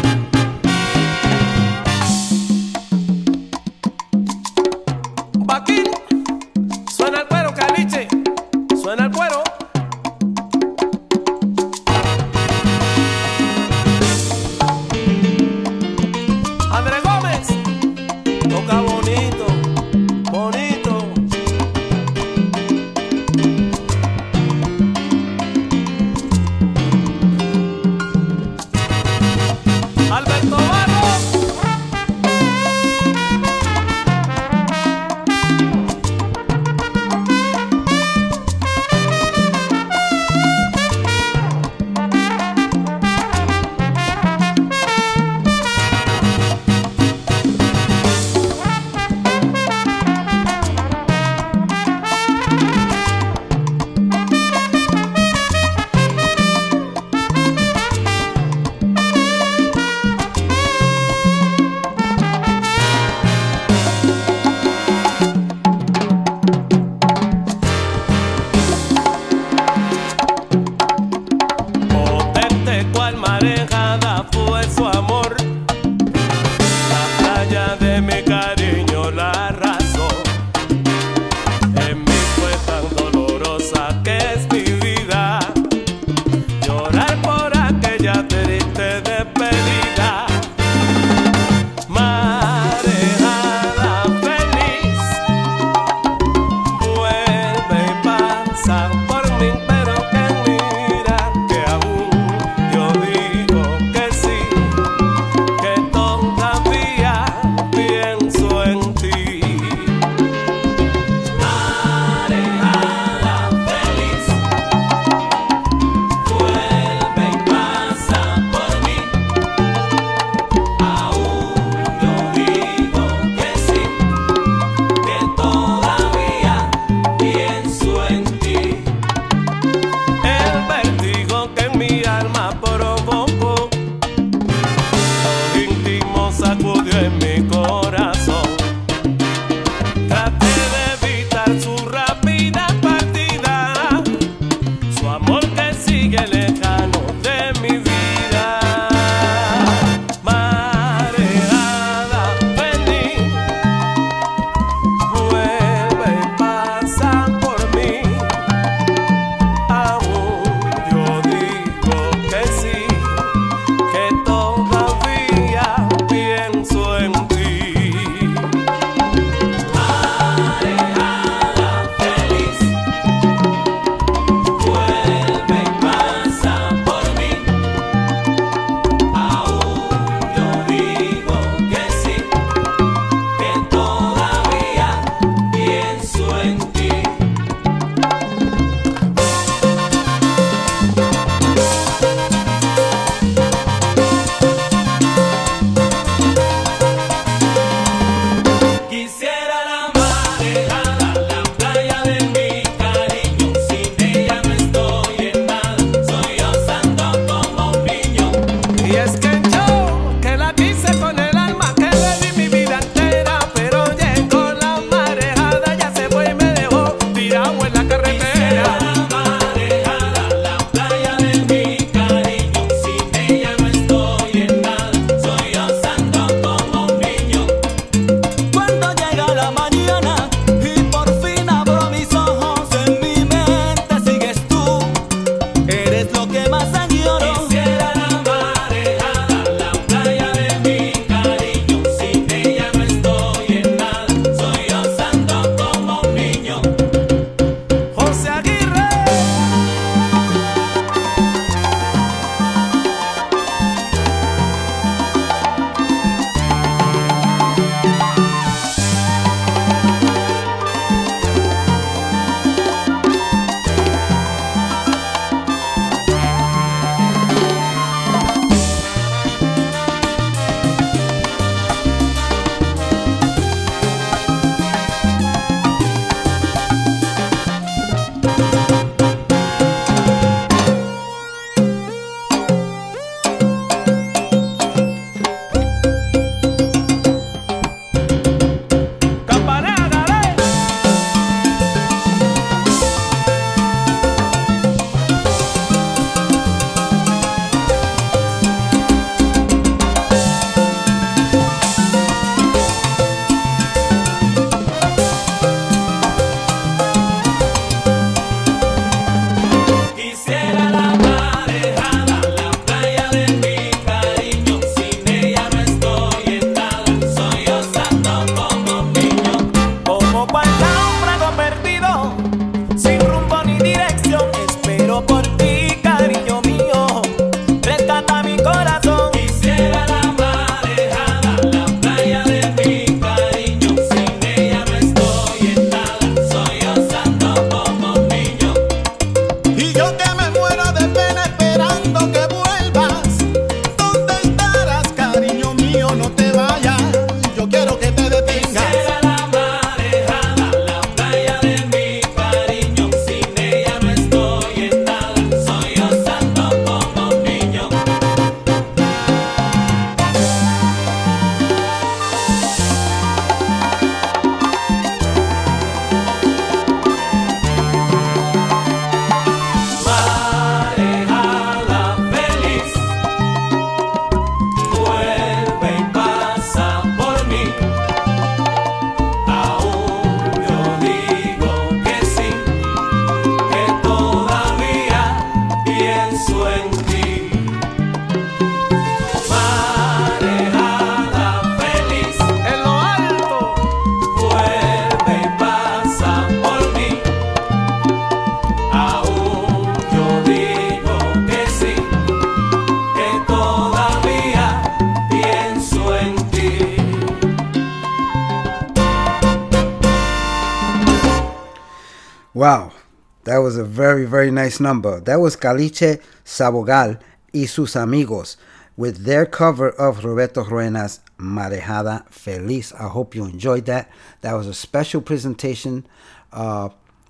[414.58, 415.00] Very number.
[415.00, 417.00] That was Caliche Sabogal
[417.34, 418.38] y sus amigos
[418.76, 422.74] with their cover of Roberto Roena's Marejada Feliz.
[422.74, 423.90] I hope you enjoyed that.
[424.22, 425.86] That was a special presentation
[426.32, 426.70] uh,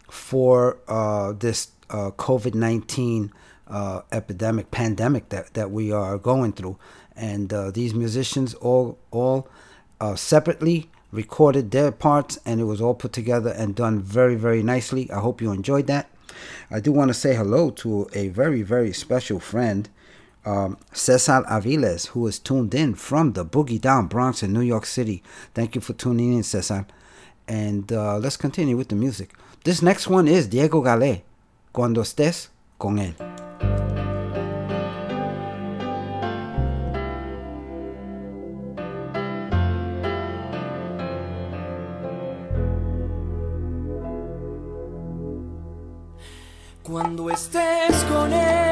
[0.10, 3.32] for uh, this uh, COVID 19
[3.68, 6.78] uh, epidemic, pandemic that, that we are going through.
[7.16, 9.48] And uh, these musicians all, all
[10.02, 14.64] uh, separately recorded their parts and it was all put together and done very very
[14.64, 16.10] nicely i hope you enjoyed that
[16.72, 19.90] i do want to say hello to a very very special friend
[20.46, 24.86] um, cesar aviles who is tuned in from the boogie down bronx in new york
[24.86, 25.24] city.
[25.54, 26.86] Thank you for tuning in cesar.
[27.48, 29.34] And uh, let's continue with the music.
[29.64, 31.24] This next one is diego gale
[31.72, 33.16] cuando estés con él
[46.94, 48.63] Cuando estés con él,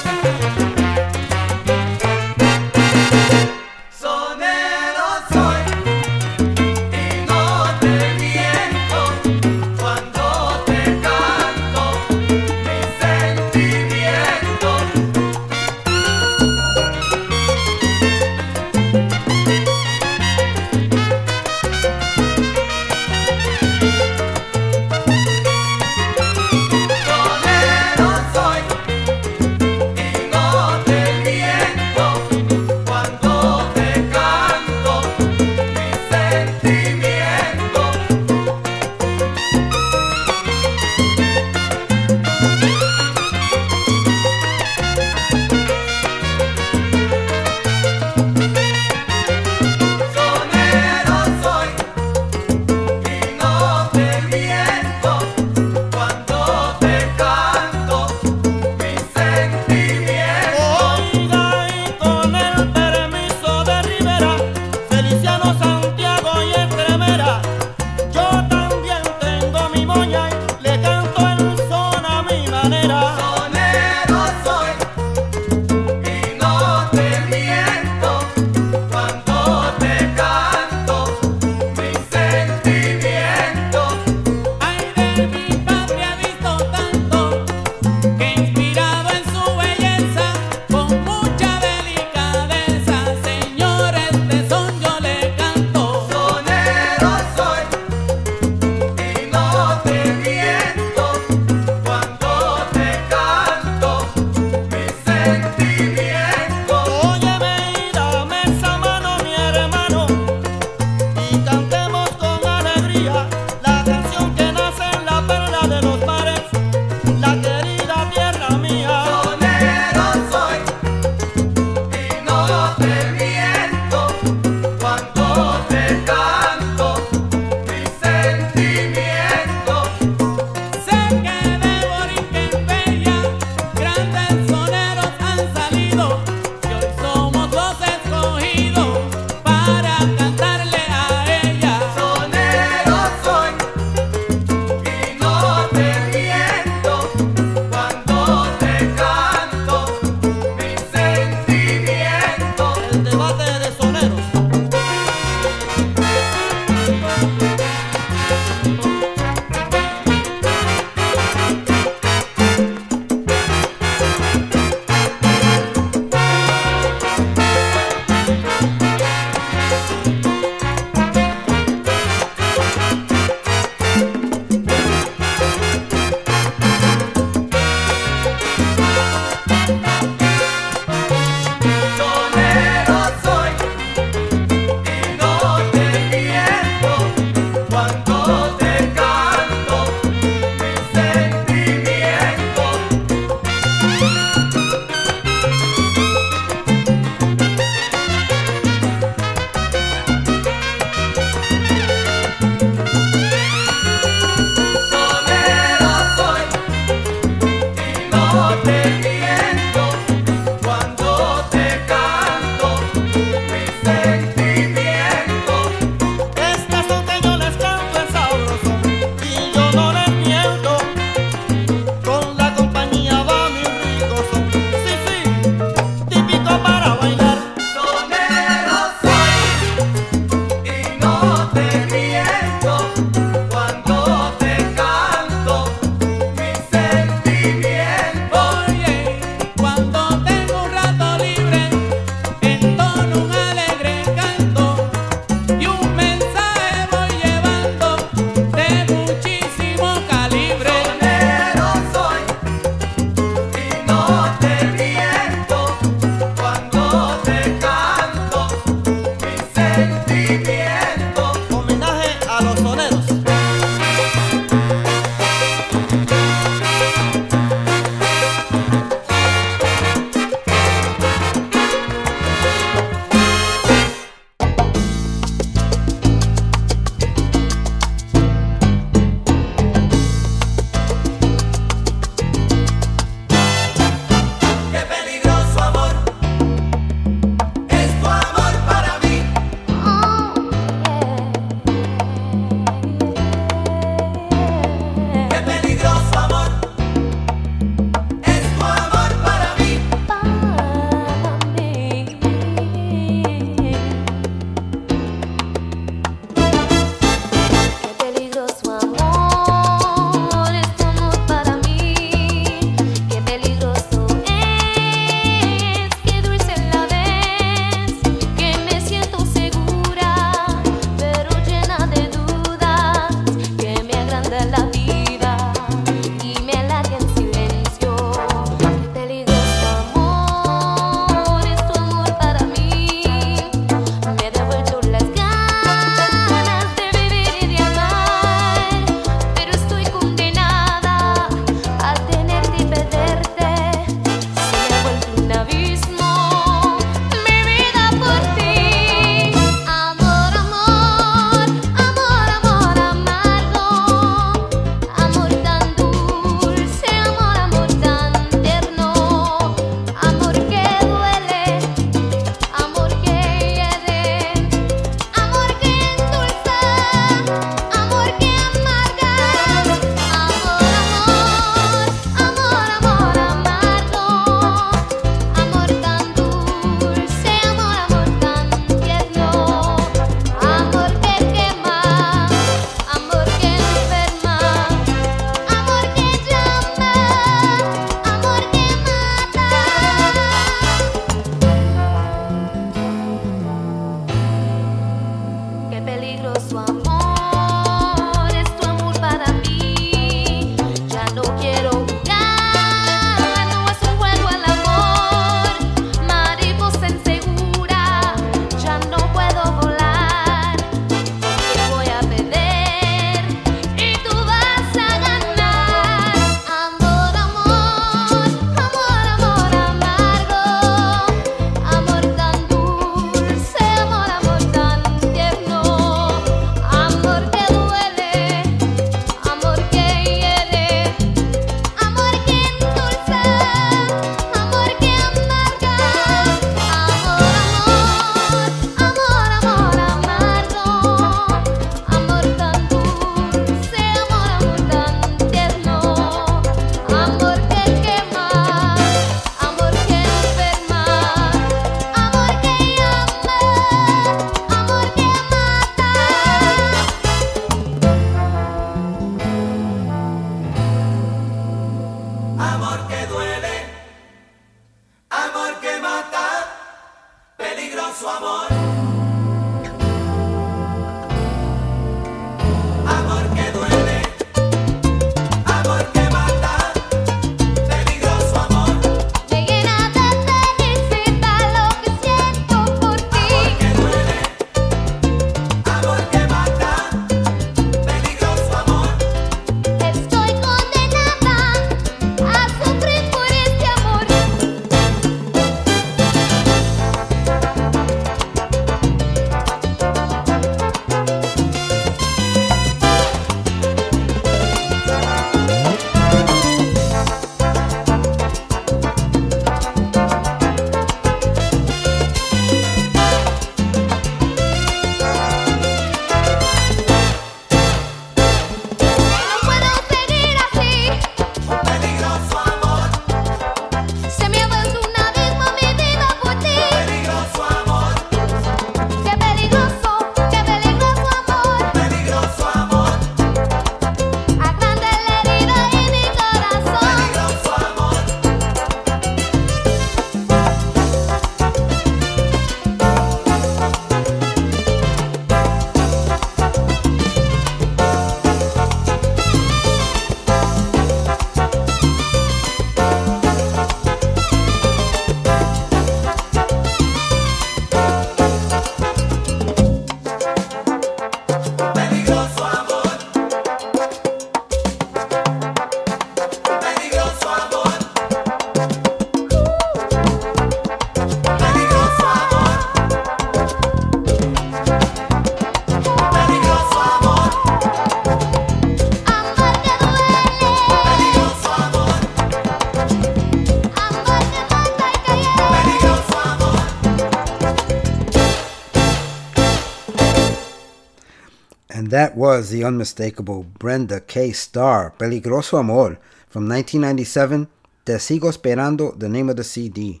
[591.90, 594.30] That was the unmistakable Brenda K.
[594.30, 595.98] Starr, Peligroso Amor,
[596.28, 597.48] from 1997.
[597.84, 600.00] Te Sigo Esperando, the name of the CD.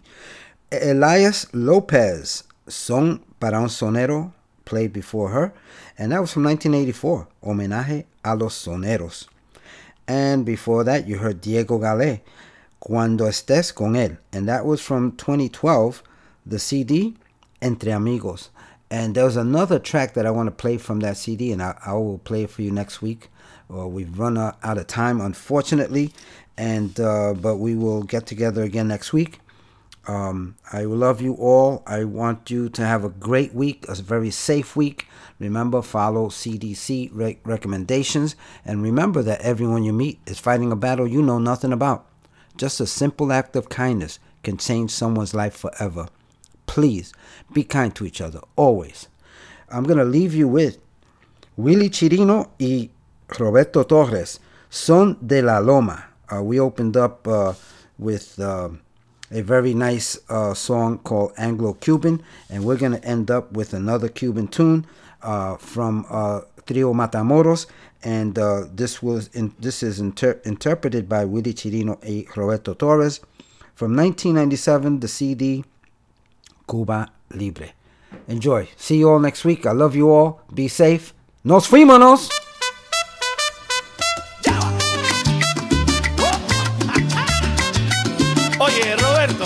[0.70, 4.32] Elias Lopez, Son para un Sonero,
[4.64, 5.52] played before her,
[5.98, 9.26] and that was from 1984, Homenaje a los Soneros.
[10.06, 12.20] And before that, you heard Diego Galé,
[12.78, 16.04] Cuando Estés con Él, and that was from 2012,
[16.46, 17.16] the CD,
[17.60, 18.50] Entre Amigos.
[18.90, 21.78] And there was another track that I want to play from that CD, and I,
[21.86, 23.28] I will play it for you next week.
[23.72, 26.12] Uh, we've run out out of time, unfortunately,
[26.58, 29.38] and uh, but we will get together again next week.
[30.08, 31.84] Um, I love you all.
[31.86, 35.06] I want you to have a great week, a very safe week.
[35.38, 38.34] Remember, follow CDC re- recommendations,
[38.64, 42.06] and remember that everyone you meet is fighting a battle you know nothing about.
[42.56, 46.08] Just a simple act of kindness can change someone's life forever.
[46.66, 47.12] Please
[47.52, 49.08] be kind to each other, always.
[49.68, 50.78] I'm going to leave you with
[51.56, 52.90] Willy Chirino y
[53.38, 56.04] Roberto Torres, Son de la Loma.
[56.32, 57.54] Uh, we opened up uh,
[57.98, 58.70] with uh,
[59.30, 63.74] a very nice uh, song called Anglo Cuban, and we're going to end up with
[63.74, 64.86] another Cuban tune
[65.22, 67.66] uh, from uh, Trio Matamoros.
[68.02, 68.34] And
[68.74, 73.20] this was in, this is inter- interpreted by Willy Chirino y Roberto Torres
[73.74, 75.64] from 1997, the CD
[76.70, 77.74] Cuba Libre.
[78.28, 78.68] Enjoy.
[78.76, 79.66] See you all next week.
[79.66, 80.42] I love you all.
[80.54, 81.12] Be safe.
[81.42, 82.30] Nos fuimos.
[88.60, 89.44] Oye, Roberto,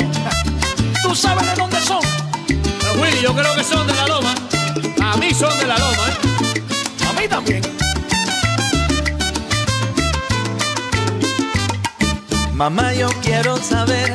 [1.03, 2.03] ¿tú sabes de dónde son?
[2.47, 4.35] Pero Willy, yo creo que son de la loma.
[5.03, 6.13] A mí son de la loma, ¿eh?
[7.09, 7.63] A mí también.
[12.53, 14.15] Mamá, yo quiero saber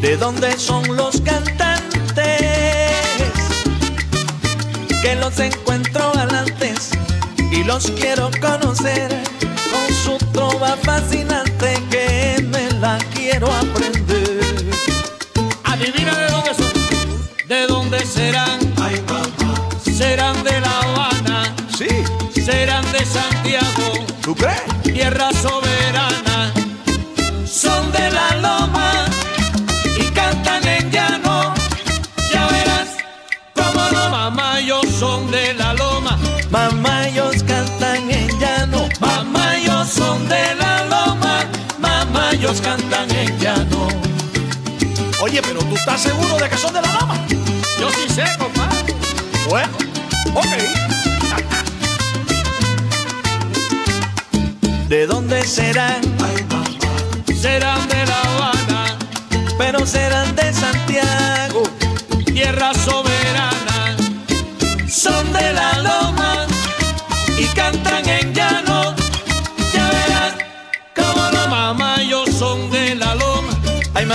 [0.00, 1.67] de dónde son los cantantes
[5.02, 6.90] que los encuentro galantes
[7.52, 9.08] y los quiero conocer
[9.70, 13.87] con su trova fascinante que me la quiero aprender.
[36.50, 38.88] Mamá, ellos cantan en llano.
[39.00, 41.44] Mamá, ellos son de la loma.
[41.78, 43.88] Mamá, ellos cantan en llano.
[45.20, 47.16] Oye, pero ¿tú estás seguro de que son de la loma?
[47.80, 48.94] Yo sí sé, compadre.
[49.48, 49.72] Bueno,
[50.34, 50.88] ok.
[54.88, 56.00] ¿De dónde serán?
[57.40, 58.98] Serán de La Habana.
[59.58, 60.52] Pero serán de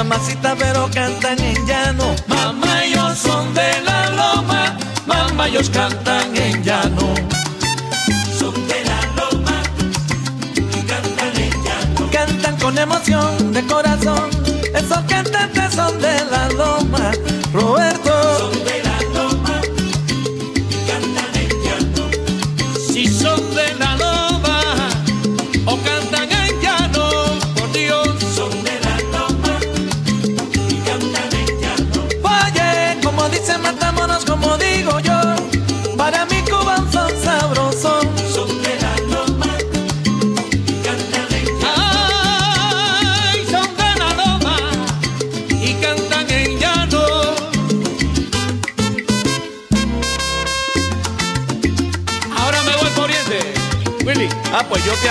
[0.04, 2.16] mamacita, pero cantan en llano.
[2.28, 4.78] Mamá, ellos son de la loma.
[5.06, 7.14] Mamá, ellos cantan en llano.
[8.38, 9.56] Son de la loma
[10.56, 12.10] y cantan en llano.
[12.12, 13.23] Cantan con emoción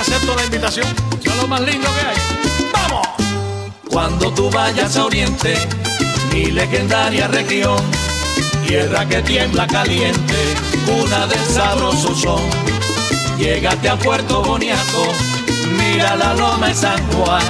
[0.02, 0.86] acepto la invitación.
[1.24, 2.16] son lo más lindo que hay.
[2.72, 3.06] ¡Vamos!
[3.88, 5.54] Cuando tú vayas a Oriente,
[6.32, 7.78] mi legendaria región,
[8.66, 10.34] tierra que tiembla caliente,
[10.86, 12.42] cuna del sabroso son.
[13.38, 15.02] Llégate a Puerto Boniato,
[15.78, 17.44] mira la loma de San Juan.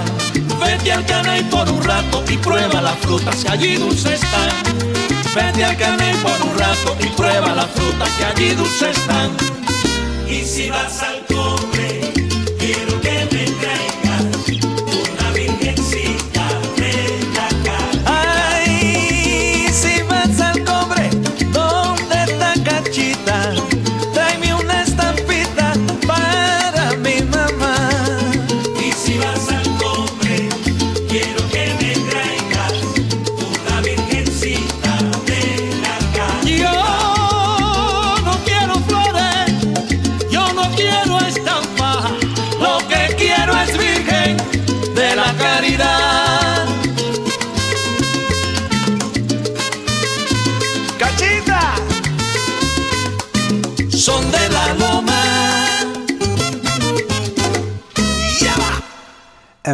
[0.61, 4.51] Vete al canal por un rato y prueba las frutas que allí dulces están.
[5.35, 9.31] Vete al canal por un rato y prueba las frutas que allí dulces están.
[10.29, 11.12] Y si vas al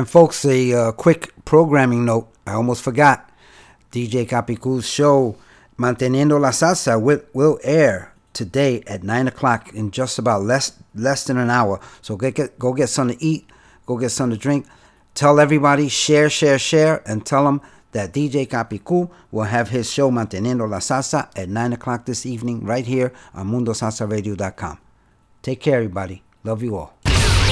[0.08, 2.32] Folks, a uh, quick programming note.
[2.46, 3.30] I almost forgot.
[3.92, 5.36] DJ Capicu's show,
[5.78, 11.24] Manteniendo la Salsa, will, will air today at 9 o'clock in just about less less
[11.24, 11.78] than an hour.
[12.00, 13.50] So get, get, go get something to eat,
[13.84, 14.66] go get something to drink.
[15.12, 17.60] Tell everybody, share, share, share, and tell them
[17.92, 22.64] that DJ Capicu will have his show Manteniendo la Salsa at 9 o'clock this evening
[22.64, 24.78] right here on MundoSalsaRadio.com.
[25.42, 26.22] Take care, everybody.
[26.44, 26.97] Love you all.